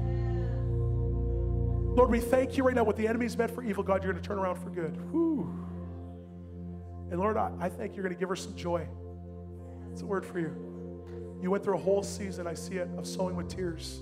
[1.96, 2.84] Lord, we thank you right now.
[2.84, 4.96] What the enemy's meant for evil, God, you're going to turn around for good.
[5.12, 5.54] Whew.
[7.12, 8.88] And Lord, I, I think you're going to give her some joy.
[9.92, 10.79] It's a word for you.
[11.42, 14.02] You went through a whole season, I see it, of sowing with tears.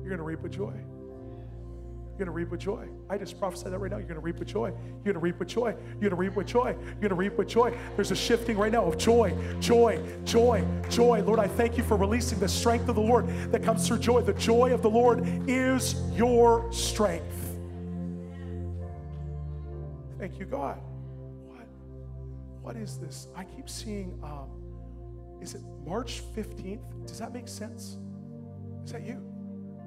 [0.00, 0.72] You're going to reap with joy.
[0.72, 2.88] You're going to reap with joy.
[3.08, 3.98] I just prophesy that right now.
[3.98, 4.72] You're going to reap with joy.
[5.04, 5.76] You're going to reap with joy.
[6.00, 6.76] You're going to reap with joy.
[6.80, 7.76] You're going to reap with joy.
[7.94, 11.22] There's a shifting right now of joy, joy, joy, joy.
[11.22, 14.22] Lord, I thank you for releasing the strength of the Lord that comes through joy.
[14.22, 17.56] The joy of the Lord is your strength.
[20.18, 20.80] Thank you, God.
[21.46, 21.68] What?
[22.62, 23.28] What is this?
[23.36, 24.57] I keep seeing, um,
[25.40, 27.06] is it March 15th?
[27.06, 27.96] Does that make sense?
[28.84, 29.22] Is that you?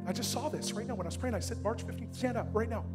[0.08, 1.36] I just saw this right now when I was praying.
[1.36, 2.86] I said, March 15th, stand up right now.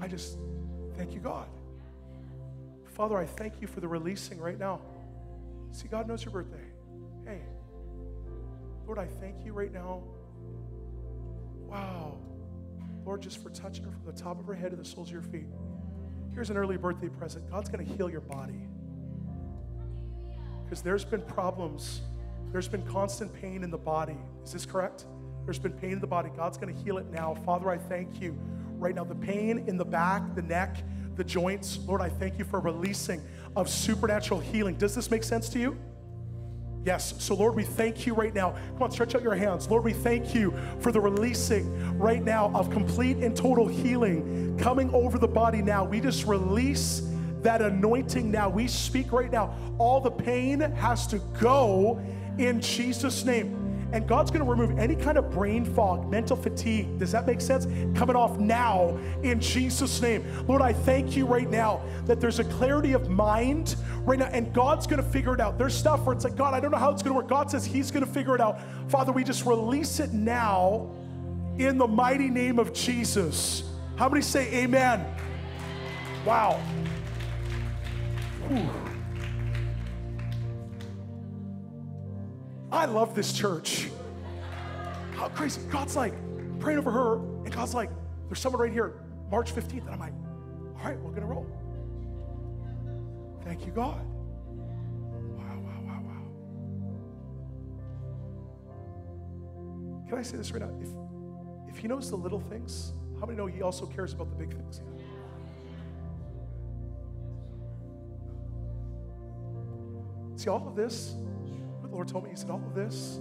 [0.00, 0.38] I just
[0.96, 1.46] thank you, God.
[2.92, 4.80] Father, I thank you for the releasing right now.
[5.72, 6.66] See, God knows your birthday.
[7.24, 7.40] Hey,
[8.86, 10.02] Lord, I thank you right now.
[11.66, 12.18] Wow.
[13.04, 15.12] Lord, just for touching her from the top of her head to the soles of
[15.12, 15.46] your feet.
[16.32, 17.48] Here's an early birthday present.
[17.50, 18.66] God's going to heal your body.
[20.64, 22.00] Because there's been problems,
[22.50, 24.16] there's been constant pain in the body.
[24.44, 25.04] Is this correct?
[25.44, 26.30] There's been pain in the body.
[26.36, 27.34] God's going to heal it now.
[27.44, 28.36] Father, I thank you
[28.78, 29.04] right now.
[29.04, 30.82] The pain in the back, the neck,
[31.16, 33.22] the joints, Lord, I thank you for releasing
[33.54, 34.76] of supernatural healing.
[34.76, 35.76] Does this make sense to you?
[36.84, 37.14] Yes.
[37.18, 38.52] So, Lord, we thank you right now.
[38.74, 39.70] Come on, stretch out your hands.
[39.70, 44.92] Lord, we thank you for the releasing right now of complete and total healing coming
[44.92, 45.84] over the body now.
[45.84, 47.02] We just release
[47.40, 48.50] that anointing now.
[48.50, 49.56] We speak right now.
[49.78, 52.02] All the pain has to go
[52.38, 53.63] in Jesus' name.
[53.94, 56.98] And God's going to remove any kind of brain fog, mental fatigue.
[56.98, 57.66] Does that make sense?
[57.96, 60.24] Coming off now in Jesus' name.
[60.48, 64.52] Lord, I thank you right now that there's a clarity of mind right now, and
[64.52, 65.58] God's going to figure it out.
[65.58, 67.28] There's stuff where it's like, God, I don't know how it's going to work.
[67.28, 68.58] God says He's going to figure it out.
[68.88, 70.90] Father, we just release it now
[71.58, 73.62] in the mighty name of Jesus.
[73.94, 75.06] How many say amen?
[76.26, 76.60] Wow.
[78.48, 78.83] Whew.
[82.74, 83.88] I love this church.
[85.14, 85.60] How crazy.
[85.70, 86.12] God's like
[86.58, 87.88] praying over her, and God's like,
[88.26, 88.94] there's someone right here,
[89.30, 89.82] March 15th.
[89.82, 90.12] And I'm like,
[90.78, 91.46] all right, we're going to roll.
[93.44, 94.04] Thank you, God.
[95.36, 96.22] Wow, wow, wow, wow.
[100.08, 100.74] Can I say this right now?
[100.82, 100.88] If,
[101.72, 104.52] if He knows the little things, how many know He also cares about the big
[104.52, 104.80] things?
[110.34, 111.14] See, all of this,
[111.94, 113.20] the Lord told me, He said, all of this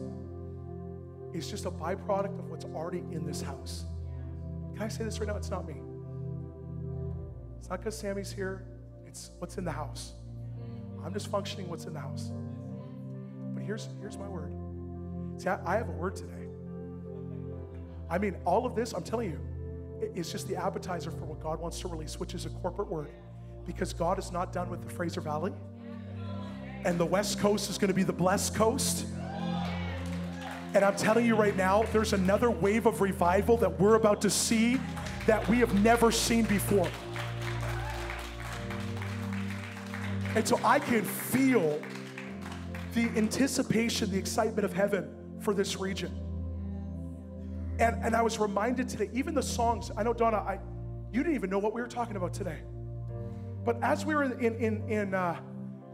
[1.31, 3.85] is just a byproduct of what's already in this house.
[4.73, 5.35] Can I say this right now?
[5.35, 5.75] It's not me.
[7.59, 8.65] It's not because Sammy's here,
[9.05, 10.13] it's what's in the house.
[11.05, 12.31] I'm just functioning what's in the house.
[13.53, 14.51] But here's, here's my word.
[15.37, 16.47] See, I, I have a word today.
[18.09, 19.39] I mean, all of this, I'm telling you,
[20.01, 22.87] it- it's just the appetizer for what God wants to release, which is a corporate
[22.89, 23.11] word.
[23.67, 25.53] Because God is not done with the Fraser Valley
[26.85, 29.05] and the West Coast is going to be the blessed coast.
[30.73, 34.29] And I'm telling you right now, there's another wave of revival that we're about to
[34.29, 34.79] see
[35.27, 36.89] that we have never seen before.
[40.35, 41.79] And so I can feel
[42.95, 46.11] the anticipation, the excitement of heaven for this region.
[47.79, 50.59] And, and I was reminded today, even the songs, I know, Donna, I,
[51.11, 52.59] you didn't even know what we were talking about today.
[53.63, 55.39] But as we were in, in, in, uh,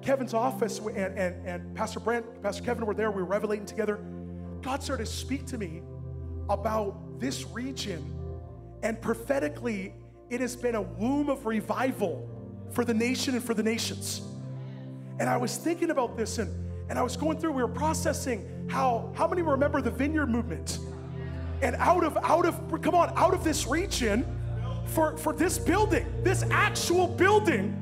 [0.02, 4.00] Kevin's office and, and, and Pastor Brent, Pastor Kevin were there, we were revelating together,
[4.62, 5.82] God started to speak to me
[6.50, 8.16] about this region.
[8.82, 9.93] And prophetically,
[10.30, 12.28] it has been a womb of revival
[12.72, 14.22] for the nation and for the nations.
[15.20, 16.50] And I was thinking about this and,
[16.89, 20.80] and I was going through, we were processing how, how many remember the vineyard movement?
[21.62, 24.26] And out of, out of, come on, out of this region,
[24.89, 27.82] for, for this building, this actual building,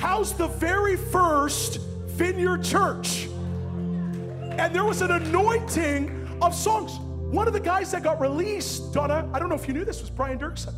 [0.00, 3.26] housed the very first Vineyard Church.
[3.26, 6.98] And there was an anointing of songs.
[7.34, 10.00] One of the guys that got released, Donna, I don't know if you knew this,
[10.00, 10.74] was Brian Doerksen.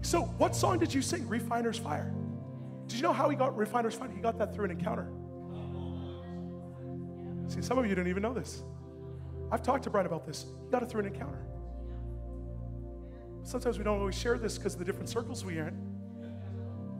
[0.00, 1.28] So, what song did you sing?
[1.28, 2.10] Refiner's Fire.
[2.86, 4.08] Did you know how he got Refiner's Fire?
[4.08, 5.08] He got that through an encounter.
[7.48, 8.62] See, some of you didn't even know this.
[9.52, 10.46] I've talked to Brian about this.
[10.64, 11.44] He got it through an encounter.
[13.42, 15.95] Sometimes we don't always share this because of the different circles we are in.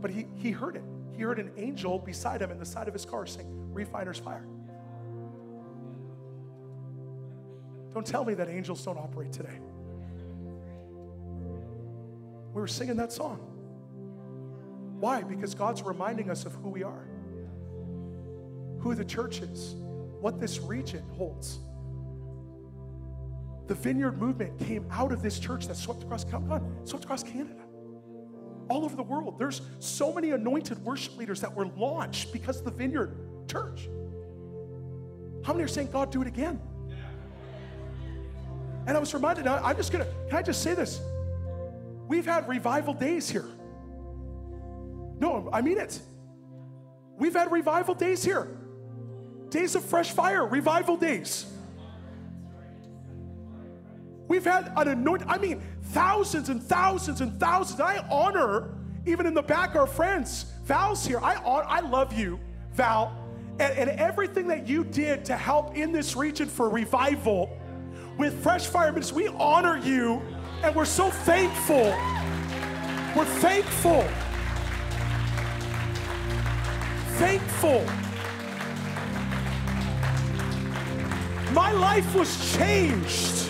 [0.01, 0.84] But he, he heard it.
[1.12, 4.47] He heard an angel beside him in the side of his car saying, Refiner's Fire.
[7.94, 9.59] Don't tell me that angels don't operate today.
[12.53, 13.38] We were singing that song.
[15.01, 15.22] Why?
[15.22, 17.07] Because God's reminding us of who we are,
[18.80, 19.74] who the church is,
[20.20, 21.59] what this region holds.
[23.66, 26.24] The vineyard movement came out of this church that swept across,
[26.84, 27.66] swept across Canada.
[28.69, 29.39] All over the world.
[29.39, 33.17] There's so many anointed worship leaders that were launched because of the vineyard
[33.49, 33.89] church.
[35.45, 36.61] How many are saying, God, do it again?
[38.87, 41.01] And I was reminded, I'm just gonna, can I just say this?
[42.09, 43.47] We've had revival days here.
[45.19, 46.01] No, I mean it.
[47.19, 48.49] We've had revival days here.
[49.51, 51.47] Days of fresh fire, revival days.
[54.29, 57.81] We've had an anointing, I mean, thousands and thousands and thousands.
[57.81, 58.74] I honor,
[59.07, 60.47] even in the back, our friends.
[60.64, 61.20] Val's here.
[61.22, 62.41] I, hon- I love you,
[62.72, 63.16] Val.
[63.59, 67.57] And, and everything that you did to help in this region for revival
[68.18, 70.20] with Fresh Fire Ministry, we honor you
[70.62, 71.95] and we're so thankful.
[73.14, 74.07] We're thankful.
[77.18, 77.85] Thankful.
[81.55, 83.45] My life was changed.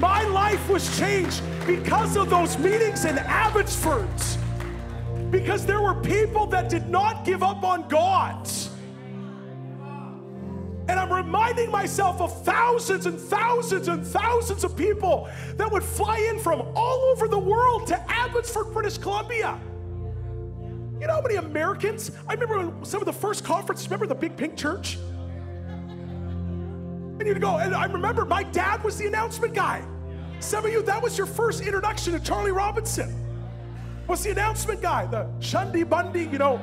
[0.00, 4.08] My life was changed because of those meetings in Abbotsford.
[5.30, 8.48] Because there were people that did not give up on God.
[10.88, 16.16] And I'm reminding myself of thousands and thousands and thousands of people that would fly
[16.32, 19.60] in from all over the world to Abbotsford, British Columbia.
[20.98, 22.10] You know how many Americans?
[22.26, 24.96] I remember some of the first conferences, remember the Big Pink Church?
[27.20, 29.84] And you'd go, and I remember my dad was the announcement guy.
[30.38, 33.14] Some of you, that was your first introduction to Charlie Robinson.
[34.06, 36.62] Was the announcement guy, the Shundi Bundy, you know.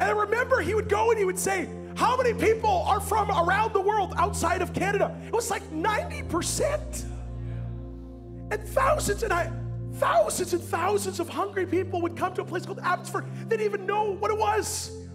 [0.00, 3.30] And I remember he would go and he would say, How many people are from
[3.30, 5.16] around the world outside of Canada?
[5.28, 7.04] It was like 90%.
[8.50, 9.52] And thousands and I,
[9.94, 13.26] thousands and thousands of hungry people would come to a place called Abbotsford.
[13.48, 15.05] They didn't even know what it was.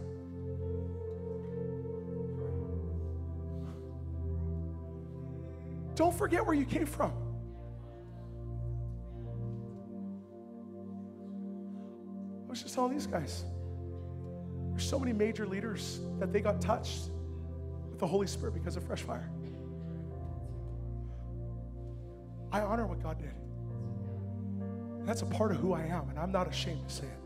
[6.01, 7.11] Don't forget where you came from.
[12.43, 13.45] I was just telling these guys.
[14.71, 17.11] There's so many major leaders that they got touched
[17.91, 19.29] with the Holy Spirit because of fresh fire.
[22.51, 23.35] I honor what God did.
[25.05, 27.19] That's a part of who I am, and I'm not ashamed to say it.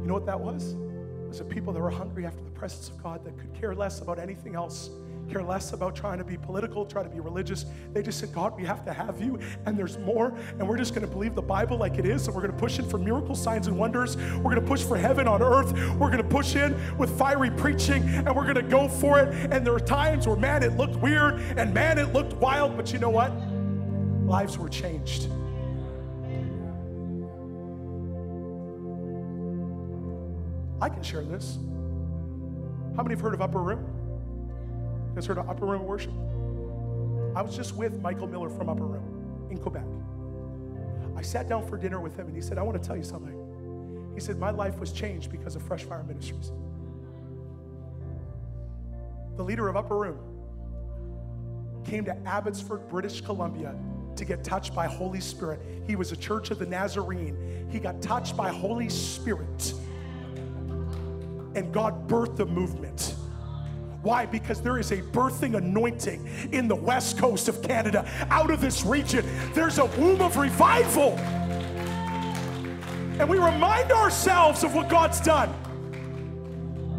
[0.00, 0.72] You know what that was?
[0.72, 3.74] It was a people that were hungry after the presence of God that could care
[3.74, 4.88] less about anything else,
[5.26, 7.66] care less about trying to be political, try to be religious.
[7.92, 10.94] They just said, God, we have to have you, and there's more, and we're just
[10.94, 13.66] gonna believe the Bible like it is, and we're gonna push in for miracle signs
[13.66, 14.16] and wonders.
[14.16, 15.72] We're gonna push for heaven on earth.
[15.98, 19.28] We're gonna push in with fiery preaching, and we're gonna go for it.
[19.50, 22.92] And there were times where, man, it looked weird, and man, it looked wild, but
[22.92, 23.32] you know what?
[24.26, 25.28] Lives were changed.
[30.80, 31.58] I can share this.
[32.96, 33.95] How many have heard of Upper Room?
[35.16, 36.12] Guys heard of Upper Room Worship?
[37.34, 39.86] I was just with Michael Miller from Upper Room in Quebec.
[41.16, 43.02] I sat down for dinner with him and he said, I want to tell you
[43.02, 44.12] something.
[44.14, 46.52] He said, My life was changed because of Fresh Fire Ministries.
[49.36, 50.18] The leader of Upper Room
[51.86, 53.74] came to Abbotsford, British Columbia
[54.16, 55.62] to get touched by Holy Spirit.
[55.86, 57.68] He was a church of the Nazarene.
[57.70, 59.72] He got touched by Holy Spirit
[61.54, 63.14] and God birthed the movement.
[64.06, 64.24] Why?
[64.24, 68.86] Because there is a birthing anointing in the west coast of Canada, out of this
[68.86, 69.26] region.
[69.52, 71.18] There's a womb of revival.
[73.18, 75.52] And we remind ourselves of what God's done.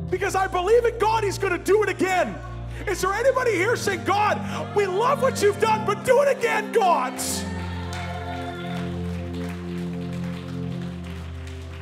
[0.10, 2.36] Because I believe in God, He's going to do it again.
[2.86, 6.74] Is there anybody here saying, God, we love what you've done, but do it again,
[6.74, 7.18] God?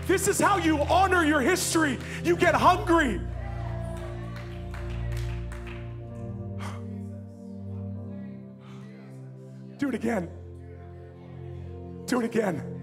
[0.06, 1.98] This is how you honor your history.
[2.24, 3.20] You get hungry.
[9.90, 10.30] It again.
[12.06, 12.76] Do it again.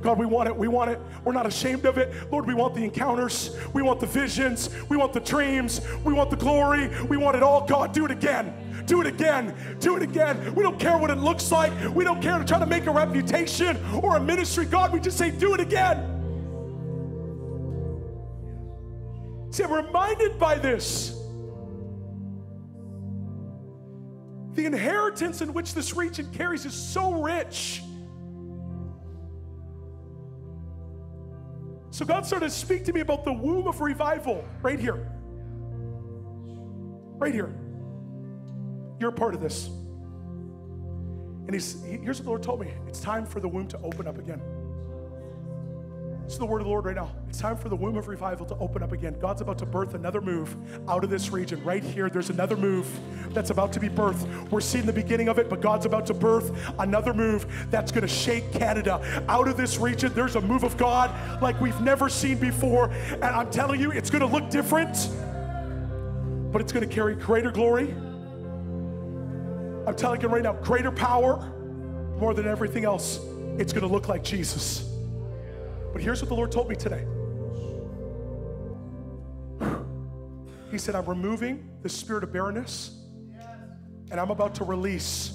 [0.00, 0.56] God, we want it.
[0.56, 1.00] We want it.
[1.24, 2.12] We're not ashamed of it.
[2.30, 3.56] Lord, we want the encounters.
[3.72, 4.70] We want the visions.
[4.88, 5.80] We want the dreams.
[6.04, 6.88] We want the glory.
[7.06, 7.66] We want it all.
[7.66, 8.84] God, do it again.
[8.86, 9.76] Do it again.
[9.80, 10.54] Do it again.
[10.54, 11.72] We don't care what it looks like.
[11.94, 14.66] We don't care to try to make a reputation or a ministry.
[14.66, 16.14] God, we just say, do it again.
[19.50, 21.17] See, I'm reminded by this.
[24.58, 27.80] The inheritance in which this region carries is so rich.
[31.90, 35.12] So God started to speak to me about the womb of revival right here.
[37.18, 37.54] Right here.
[38.98, 39.68] You're a part of this.
[39.68, 43.78] And he's, he, here's what the Lord told me it's time for the womb to
[43.78, 44.42] open up again.
[46.28, 47.10] Is the word of the Lord right now.
[47.30, 49.18] It's time for the womb of revival to open up again.
[49.18, 50.54] God's about to birth another move
[50.86, 51.64] out of this region.
[51.64, 52.86] Right here, there's another move
[53.30, 54.50] that's about to be birthed.
[54.50, 58.02] We're seeing the beginning of it, but God's about to birth another move that's going
[58.02, 59.24] to shake Canada.
[59.26, 61.10] Out of this region, there's a move of God
[61.40, 62.90] like we've never seen before.
[62.90, 65.08] And I'm telling you, it's going to look different,
[66.52, 67.90] but it's going to carry greater glory.
[69.86, 71.38] I'm telling you right now, greater power
[72.18, 73.18] more than everything else.
[73.58, 74.87] It's going to look like Jesus.
[75.92, 77.04] But here's what the Lord told me today.
[80.70, 82.98] He said, I'm removing the spirit of barrenness
[84.10, 85.32] and I'm about to release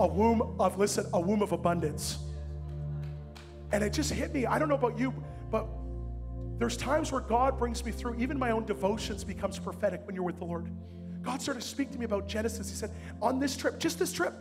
[0.00, 2.18] a womb of, listen, a womb of abundance.
[3.72, 4.46] And it just hit me.
[4.46, 5.12] I don't know about you,
[5.50, 5.66] but
[6.58, 10.24] there's times where God brings me through, even my own devotions becomes prophetic when you're
[10.24, 10.70] with the Lord.
[11.22, 12.68] God started to speak to me about Genesis.
[12.68, 12.90] He said,
[13.22, 14.34] on this trip, just this trip,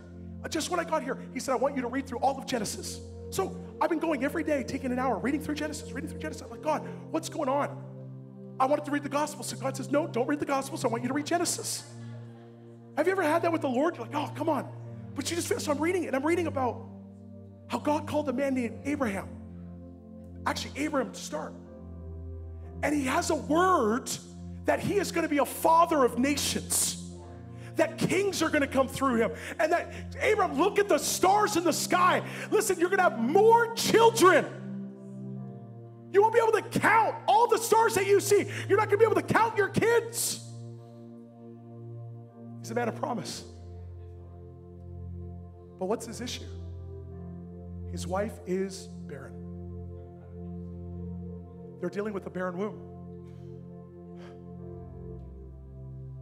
[0.50, 2.46] just when I got here, he said, I want you to read through all of
[2.46, 3.00] Genesis.
[3.34, 6.44] So I've been going every day, taking an hour, reading through Genesis, reading through Genesis.
[6.44, 7.76] I'm like, God, what's going on?
[8.60, 9.48] I wanted to read the Gospels.
[9.48, 10.86] So God says, No, don't read the Gospels.
[10.86, 11.84] I want you to read Genesis.
[12.96, 13.98] Have you ever had that with the Lord?
[13.98, 14.70] You're like, Oh, come on.
[15.16, 16.86] But you just, so I'm reading it, and I'm reading about
[17.70, 19.28] how God called a man named Abraham.
[20.46, 21.56] Actually, Abraham to start.
[22.84, 24.12] And he has a word
[24.66, 27.03] that he is going to be a father of nations
[27.76, 29.32] that kings are going to come through him.
[29.60, 29.94] And that,
[30.24, 32.22] Abram, look at the stars in the sky.
[32.52, 34.46] Listen, you're going to have more children.
[36.12, 38.46] You won't be able to count all the stars that you see.
[38.70, 40.40] You're not going to be able to count your kids.
[42.60, 43.44] He's a man of promise.
[45.80, 46.46] But what's his issue?
[47.92, 49.34] His wife is barren.
[51.80, 52.93] They're dealing with a barren womb.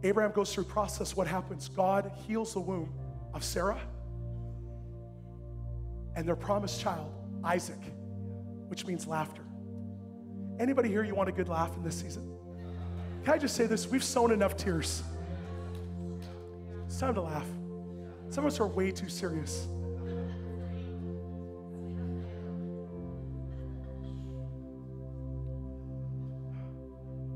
[0.04, 1.16] Abraham goes through process.
[1.16, 1.68] What happens?
[1.68, 2.92] God heals the womb
[3.32, 3.80] of Sarah
[6.16, 7.12] and their promised child,
[7.44, 7.80] Isaac,
[8.68, 9.42] which means laughter.
[10.58, 12.36] Anybody here you want a good laugh in this season?
[13.24, 13.86] Can I just say this?
[13.86, 15.02] We've sown enough tears.
[16.86, 17.46] It's time to laugh.
[18.28, 19.66] Some of us are way too serious.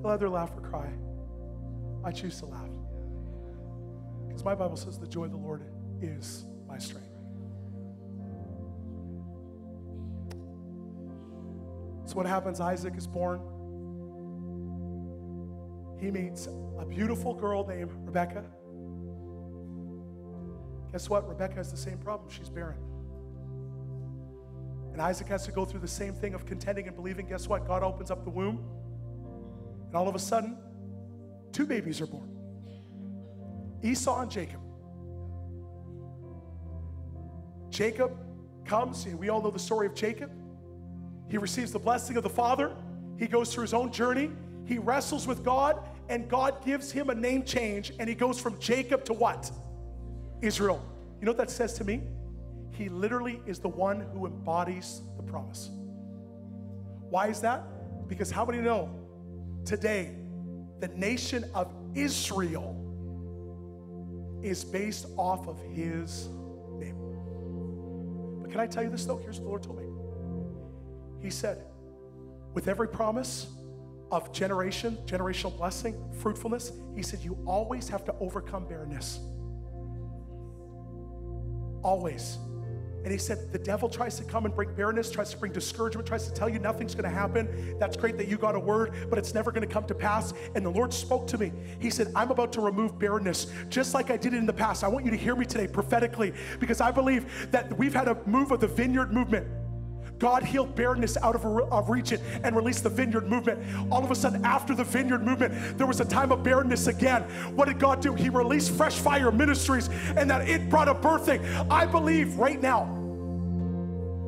[0.03, 0.93] They'll either laugh or cry.
[2.07, 2.71] I choose to laugh.
[4.29, 5.63] Because my Bible says the joy of the Lord
[6.01, 7.09] is my strength.
[12.07, 12.61] So, what happens?
[12.61, 13.41] Isaac is born.
[15.99, 16.47] He meets
[16.79, 18.45] a beautiful girl named Rebecca.
[20.93, 21.29] Guess what?
[21.29, 22.31] Rebecca has the same problem.
[22.31, 22.79] She's barren.
[24.93, 27.27] And Isaac has to go through the same thing of contending and believing.
[27.27, 27.67] Guess what?
[27.67, 28.65] God opens up the womb.
[29.89, 30.57] And all of a sudden,
[31.53, 32.31] two babies are born
[33.83, 34.61] Esau and Jacob.
[37.71, 38.17] Jacob
[38.65, 40.31] comes, and we all know the story of Jacob.
[41.29, 42.75] He receives the blessing of the Father.
[43.19, 44.31] He goes through his own journey.
[44.65, 48.59] He wrestles with God, and God gives him a name change, and he goes from
[48.59, 49.51] Jacob to what?
[50.41, 50.85] Israel.
[51.21, 52.03] You know what that says to me?
[52.73, 55.71] He literally is the one who embodies the promise.
[57.09, 57.63] Why is that?
[58.09, 58.91] Because how many know
[59.65, 60.16] today
[60.81, 62.83] the nation of Israel
[64.43, 66.29] is based off of his
[66.79, 66.97] name?
[68.43, 69.17] But can I tell you this though?
[69.19, 69.85] Here's what the Lord told me.
[71.23, 71.65] He said,
[72.55, 73.47] with every promise
[74.13, 79.19] of generation, generational blessing, fruitfulness, he said, you always have to overcome barrenness.
[81.83, 82.39] Always.
[83.07, 86.09] And he said, the devil tries to come and bring barrenness, tries to bring discouragement,
[86.09, 87.79] tries to tell you nothing's gonna happen.
[87.79, 90.35] That's great that you got a word, but it's never gonna come to pass.
[90.57, 91.53] And the Lord spoke to me.
[91.79, 94.83] He said, I'm about to remove barrenness, just like I did it in the past.
[94.83, 98.21] I want you to hear me today prophetically, because I believe that we've had a
[98.27, 99.47] move of the vineyard movement.
[100.19, 103.63] God healed barrenness out of a region and released the vineyard movement.
[103.91, 107.23] All of a sudden, after the vineyard movement, there was a time of barrenness again.
[107.55, 108.15] What did God do?
[108.15, 111.45] He released fresh fire ministries and that it brought a birthing.
[111.71, 112.85] I believe right now,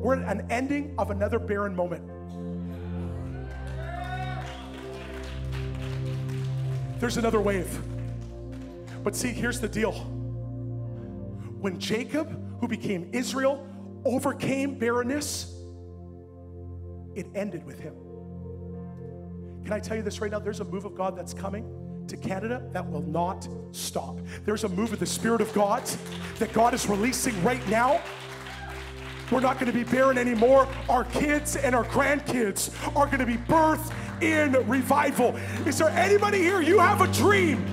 [0.01, 2.03] we're at an ending of another barren moment.
[6.99, 7.81] There's another wave.
[9.03, 9.93] But see, here's the deal.
[11.61, 13.65] When Jacob, who became Israel,
[14.05, 15.55] overcame barrenness,
[17.19, 17.93] it ended with him.
[19.63, 20.39] Can I tell you this right now?
[20.39, 24.19] There's a move of God that's coming to Canada that will not stop.
[24.45, 25.83] There's a move of the Spirit of God
[26.39, 28.01] that God is releasing right now.
[29.31, 30.67] We're not going to be barren anymore.
[30.87, 33.93] Our kids and our grandkids are going to be birthed
[34.23, 35.35] in revival.
[35.67, 36.61] Is there anybody here?
[36.61, 37.63] You have a dream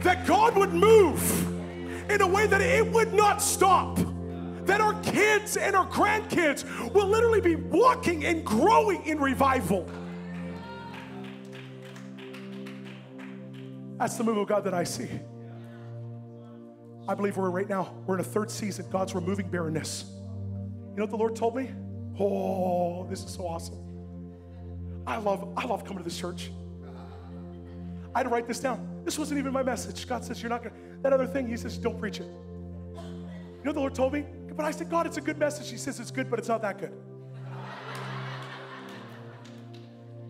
[0.00, 3.98] that God would move in a way that it would not stop.
[4.66, 9.88] That our kids and our grandkids will literally be walking and growing in revival.
[13.98, 15.08] That's the move of God that I see.
[17.06, 18.86] I believe we're right now, we're in a third season.
[18.90, 20.06] God's removing barrenness.
[20.08, 21.70] You know what the Lord told me?
[22.18, 23.78] Oh, this is so awesome.
[25.06, 26.50] I love, I love coming to this church.
[28.14, 29.02] I had to write this down.
[29.04, 30.06] This wasn't even my message.
[30.06, 32.26] God says, You're not gonna, that other thing, He says, Don't preach it.
[32.26, 33.00] You
[33.64, 34.24] know what the Lord told me?
[34.56, 35.70] But I said, God, it's a good message.
[35.70, 36.92] He says, It's good, but it's not that good.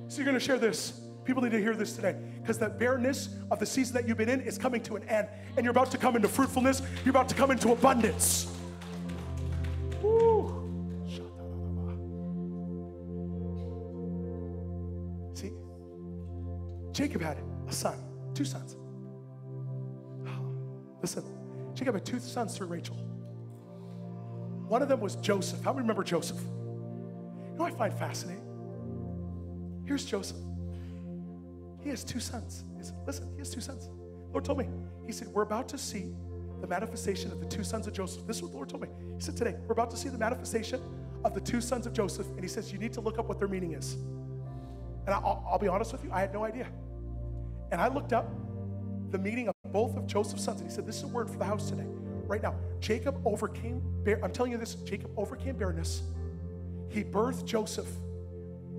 [0.08, 1.00] So you're gonna share this.
[1.24, 4.28] People need to hear this today because the barrenness of the season that you've been
[4.28, 7.28] in is coming to an end, and you're about to come into fruitfulness, you're about
[7.30, 8.46] to come into abundance.
[15.34, 15.52] See,
[16.92, 17.96] Jacob had a son,
[18.34, 18.76] two sons.
[21.00, 21.24] Listen,
[21.74, 22.96] Jacob had two sons through Rachel.
[24.74, 25.62] One of them was Joseph.
[25.62, 26.40] How many remember Joseph?
[26.40, 28.42] You know I find fascinating?
[29.86, 30.38] Here's Joseph.
[31.80, 32.64] He has two sons.
[32.80, 33.86] Said, Listen, he has two sons.
[33.86, 34.66] The Lord told me.
[35.06, 36.12] He said, We're about to see
[36.60, 38.26] the manifestation of the two sons of Joseph.
[38.26, 38.88] This is what the Lord told me.
[39.14, 40.80] He said, Today, we're about to see the manifestation
[41.24, 42.26] of the two sons of Joseph.
[42.30, 43.94] And he says, You need to look up what their meaning is.
[43.94, 46.66] And I'll, I'll be honest with you, I had no idea.
[47.70, 48.28] And I looked up
[49.12, 50.60] the meaning of both of Joseph's sons.
[50.60, 51.86] And he said, This is a word for the house today.
[52.26, 53.82] Right now, Jacob overcame,
[54.22, 56.02] I'm telling you this, Jacob overcame barrenness.
[56.88, 57.88] He birthed Joseph.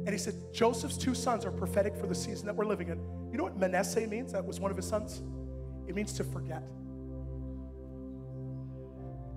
[0.06, 3.00] And he said, Joseph's two sons are prophetic for the season that we're living in.
[3.32, 4.32] You know what Manasseh means?
[4.34, 5.22] That was one of his sons?
[5.88, 6.64] It means to forget.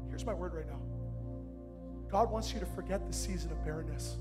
[0.08, 0.80] Here's my word right now
[2.10, 4.16] God wants you to forget the season of barrenness.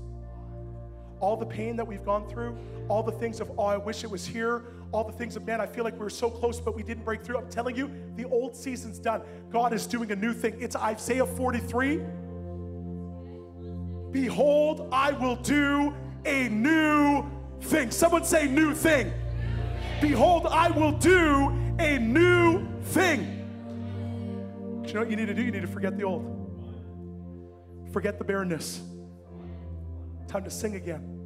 [1.20, 2.56] All the pain that we've gone through,
[2.88, 5.60] all the things of, oh, I wish it was here, all the things of, man,
[5.60, 7.38] I feel like we were so close, but we didn't break through.
[7.38, 9.22] I'm telling you, the old season's done.
[9.50, 10.56] God is doing a new thing.
[10.60, 12.00] It's Isaiah 43.
[14.10, 17.24] Behold, I will do a new
[17.60, 17.90] thing.
[17.90, 19.12] Someone say, new thing.
[20.00, 23.34] Behold, I will do a new thing.
[24.86, 25.42] You know what you need to do?
[25.42, 26.24] You need to forget the old,
[27.92, 28.80] forget the barrenness.
[30.28, 31.17] Time to sing again.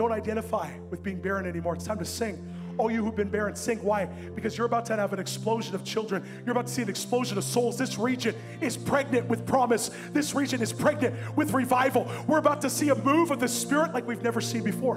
[0.00, 1.74] Don't identify with being barren anymore.
[1.74, 2.42] It's time to sing.
[2.78, 3.82] All you who've been barren, sing.
[3.82, 4.06] Why?
[4.06, 6.26] Because you're about to have an explosion of children.
[6.46, 7.76] You're about to see an explosion of souls.
[7.76, 9.90] This region is pregnant with promise.
[10.14, 12.10] This region is pregnant with revival.
[12.26, 14.96] We're about to see a move of the Spirit like we've never seen before.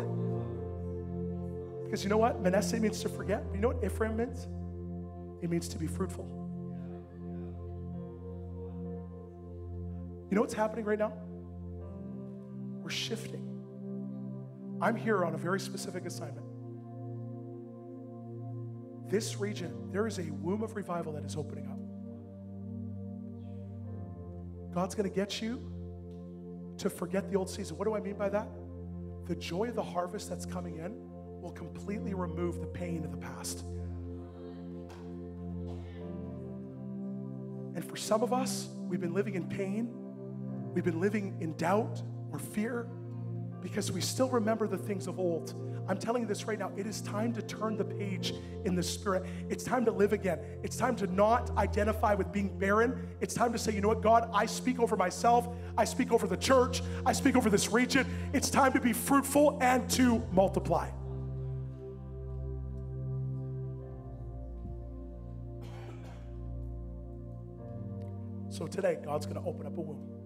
[1.83, 2.39] Because you know what?
[2.41, 3.43] Manasseh means to forget.
[3.53, 4.47] You know what Ephraim means?
[5.43, 6.23] It means to be fruitful.
[10.29, 11.11] You know what's happening right now?
[12.81, 13.52] We're shifting.
[14.83, 16.45] I'm here on a very specific assignment.
[19.09, 21.79] This region, there is a womb of revival that is opening up.
[24.75, 25.71] God's going to get you
[26.79, 27.77] to forget the old season.
[27.77, 28.49] What do I mean by that?
[29.25, 30.93] The joy of the harvest that's coming in
[31.41, 33.63] will completely remove the pain of the past.
[37.73, 39.93] And for some of us, we've been living in pain,
[40.73, 42.01] we've been living in doubt
[42.33, 42.85] or fear
[43.63, 45.53] because we still remember the things of old.
[45.87, 46.71] I'm telling you this right now.
[46.75, 48.33] It is time to turn the page
[48.65, 49.25] in the spirit.
[49.49, 50.39] It's time to live again.
[50.61, 53.07] It's time to not identify with being barren.
[53.21, 55.47] It's time to say, you know what, God, I speak over myself.
[55.77, 56.83] I speak over the church.
[57.05, 58.05] I speak over this region.
[58.33, 60.89] It's time to be fruitful and to multiply.
[68.49, 70.22] So today, God's going to open up a womb.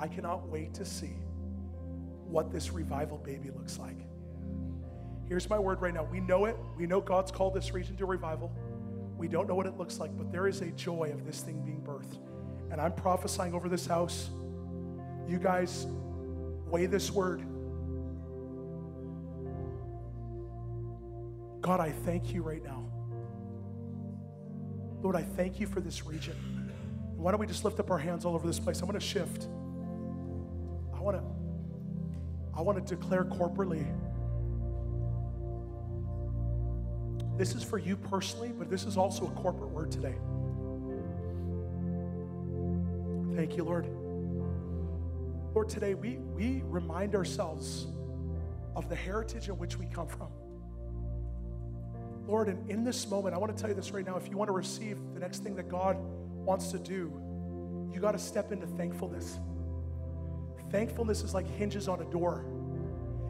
[0.00, 1.14] I cannot wait to see
[2.26, 3.98] what this revival baby looks like.
[5.28, 6.04] Here's my word right now.
[6.10, 6.56] We know it.
[6.78, 8.50] We know God's called this region to revival.
[9.18, 11.62] We don't know what it looks like, but there is a joy of this thing
[11.62, 12.18] being birthed.
[12.72, 14.30] And I'm prophesying over this house.
[15.28, 15.86] You guys
[16.66, 17.42] weigh this word.
[21.60, 22.86] God, I thank you right now.
[25.02, 26.36] Lord, I thank you for this region.
[27.16, 28.80] Why don't we just lift up our hands all over this place?
[28.80, 29.46] I'm going to shift.
[31.00, 31.24] I want to
[32.54, 33.86] I want to declare corporately.
[37.38, 40.14] This is for you personally, but this is also a corporate word today.
[43.34, 43.86] Thank you, Lord.
[45.54, 47.86] Lord, today we, we remind ourselves
[48.76, 50.28] of the heritage in which we come from.
[52.26, 54.18] Lord, and in this moment, I want to tell you this right now.
[54.18, 57.10] If you want to receive the next thing that God wants to do,
[57.90, 59.38] you got to step into thankfulness.
[60.70, 62.44] Thankfulness is like hinges on a door.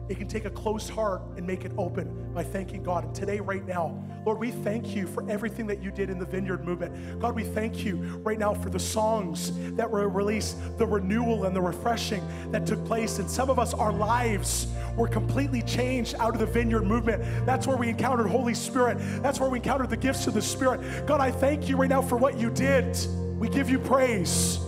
[0.09, 3.05] It can take a closed heart and make it open by thanking God.
[3.05, 6.25] And today, right now, Lord, we thank you for everything that you did in the
[6.25, 7.19] vineyard movement.
[7.19, 11.55] God, we thank you right now for the songs that were released, the renewal and
[11.55, 12.21] the refreshing
[12.51, 13.19] that took place.
[13.19, 14.67] And some of us, our lives
[14.97, 17.23] were completely changed out of the vineyard movement.
[17.45, 18.97] That's where we encountered Holy Spirit.
[19.23, 21.07] That's where we encountered the gifts of the Spirit.
[21.07, 22.97] God, I thank you right now for what you did.
[23.39, 24.59] We give you praise.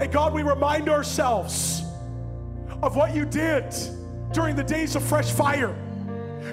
[0.00, 1.82] And God, we remind ourselves
[2.82, 3.74] of what you did
[4.32, 5.76] during the days of fresh fire.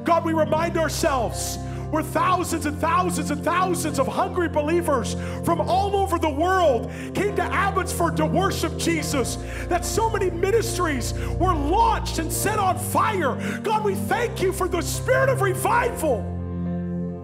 [0.04, 1.58] God, we remind ourselves
[1.90, 7.34] where thousands and thousands and thousands of hungry believers from all over the world came
[7.38, 9.38] to Abbotsford to worship Jesus,
[9.70, 13.36] that so many ministries were launched and set on fire.
[13.64, 16.22] God, we thank you for the spirit of revival.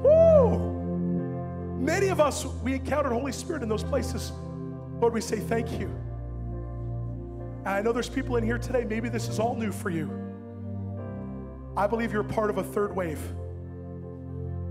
[0.05, 0.71] Woo!
[1.81, 4.31] Many of us, we encountered Holy Spirit in those places.
[5.01, 5.93] Lord, we say thank you.
[7.65, 10.11] I know there's people in here today, maybe this is all new for you.
[11.77, 13.21] I believe you're part of a third wave.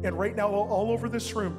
[0.04, 1.56] And right now, all over this room,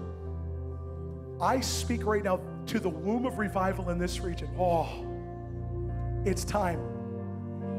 [1.41, 4.49] I speak right now to the womb of revival in this region.
[4.59, 4.87] Oh,
[6.25, 6.79] it's time.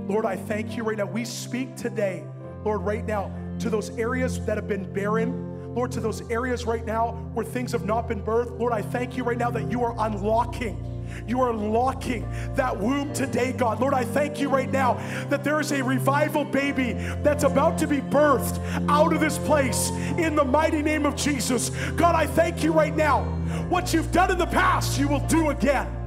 [0.09, 1.07] Lord, I thank you right now.
[1.07, 2.25] We speak today,
[2.65, 5.75] Lord, right now, to those areas that have been barren.
[5.75, 8.59] Lord, to those areas right now where things have not been birthed.
[8.59, 10.94] Lord, I thank you right now that you are unlocking.
[11.27, 13.81] You are locking that womb today, God.
[13.81, 14.95] Lord, I thank you right now
[15.29, 16.93] that there is a revival baby
[17.23, 21.71] that's about to be birthed out of this place in the mighty name of Jesus.
[21.97, 23.25] God, I thank you right now.
[23.69, 26.01] What you've done in the past, you will do again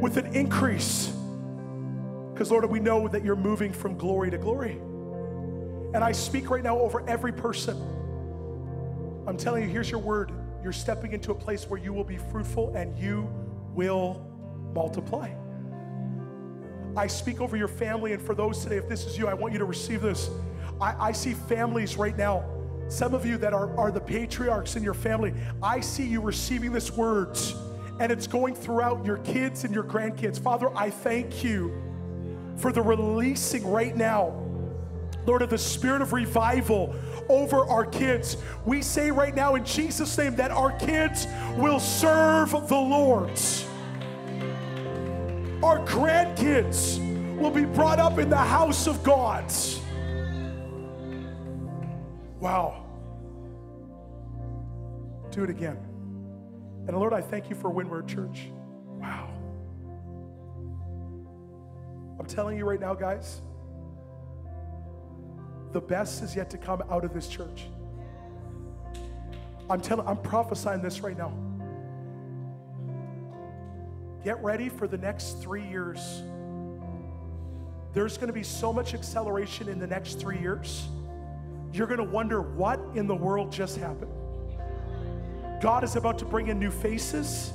[0.00, 1.12] with an increase.
[2.32, 4.72] Because, Lord, we know that you're moving from glory to glory.
[5.94, 7.76] And I speak right now over every person.
[9.26, 10.32] I'm telling you, here's your word.
[10.64, 13.28] You're stepping into a place where you will be fruitful and you
[13.74, 14.26] will
[14.74, 15.30] multiply.
[16.96, 19.52] I speak over your family, and for those today, if this is you, I want
[19.52, 20.30] you to receive this.
[20.80, 22.48] I, I see families right now,
[22.88, 26.72] some of you that are, are the patriarchs in your family, I see you receiving
[26.72, 27.54] this words,
[28.00, 30.40] and it's going throughout your kids and your grandkids.
[30.40, 31.74] Father, I thank you
[32.56, 34.44] for the releasing right now
[35.26, 36.94] Lord, of the spirit of revival
[37.28, 38.36] over our kids.
[38.64, 43.30] We say right now in Jesus' name that our kids will serve the Lord.
[45.62, 46.98] Our grandkids
[47.38, 49.52] will be brought up in the house of God.
[52.40, 52.84] Wow.
[55.30, 55.78] Do it again.
[56.86, 58.48] And Lord, I thank you for Windward Church.
[58.84, 59.30] Wow.
[62.20, 63.40] I'm telling you right now, guys
[65.74, 67.66] the best is yet to come out of this church.
[69.68, 71.32] I'm telling, I'm prophesying this right now.
[74.22, 76.22] Get ready for the next three years.
[77.92, 80.86] There's going to be so much acceleration in the next three years.
[81.72, 84.12] You're going to wonder what in the world just happened.
[85.60, 87.52] God is about to bring in new faces,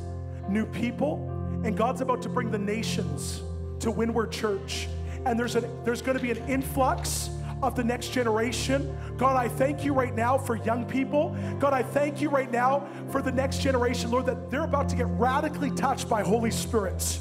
[0.49, 1.25] new people,
[1.63, 3.41] and God's about to bring the nations
[3.79, 4.89] to Windward Church.
[5.25, 7.29] And there's, a, there's going to be an influx
[7.61, 8.97] of the next generation.
[9.17, 11.35] God, I thank you right now for young people.
[11.59, 14.95] God, I thank you right now for the next generation, Lord, that they're about to
[14.95, 17.19] get radically touched by Holy Spirit.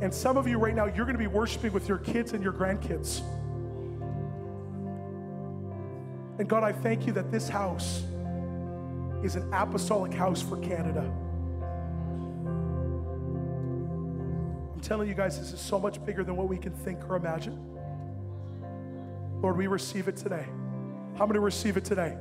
[0.00, 2.42] And some of you right now, you're going to be worshiping with your kids and
[2.42, 3.20] your grandkids.
[6.38, 8.02] And God, I thank you that this house
[9.22, 11.00] is an apostolic house for Canada.
[14.74, 17.16] I'm telling you guys, this is so much bigger than what we can think or
[17.16, 17.73] imagine.
[19.44, 20.46] Lord, we receive it today.
[21.18, 22.16] How many receive it today?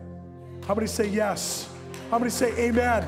[0.67, 1.69] How many say yes?
[2.11, 3.07] How many say amen?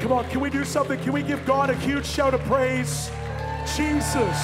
[0.00, 1.00] Come on, can we do something?
[1.00, 3.10] Can we give God a huge shout of praise?
[3.74, 4.36] Jesus.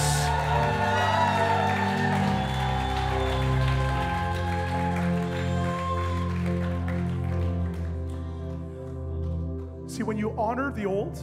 [9.95, 11.22] See, when you honor the old,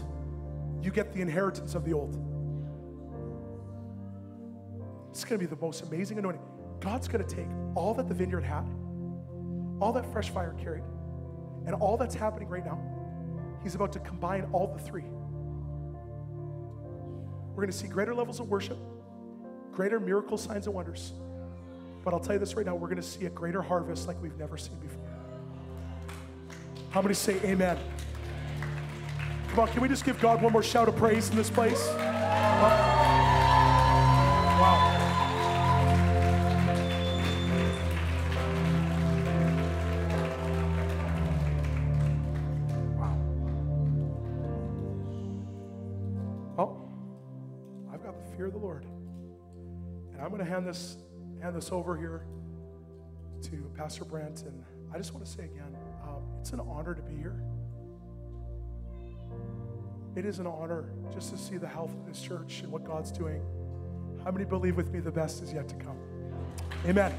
[0.84, 2.14] you get the inheritance of the old.
[5.10, 6.57] It's going to be the most amazing anointing.
[6.88, 8.64] God's going to take all that the vineyard had,
[9.82, 10.86] all that fresh fire carried,
[11.66, 12.80] and all that's happening right now.
[13.62, 15.04] He's about to combine all the three.
[17.50, 18.78] We're going to see greater levels of worship,
[19.74, 21.12] greater miracle signs and wonders.
[22.06, 24.22] But I'll tell you this right now, we're going to see a greater harvest like
[24.22, 25.10] we've never seen before.
[26.92, 27.78] How many say amen?
[29.50, 31.86] Come on, can we just give God one more shout of praise in this place?
[50.38, 50.98] Going to hand this
[51.42, 52.22] hand this over here
[53.42, 54.44] to Pastor Brent.
[54.44, 54.64] And
[54.94, 57.42] I just want to say again, um, it's an honor to be here.
[60.16, 63.12] It is an honor just to see the health of this church and what God's
[63.12, 63.42] doing.
[64.24, 65.98] How many believe with me the best is yet to come?
[66.86, 67.14] Amen.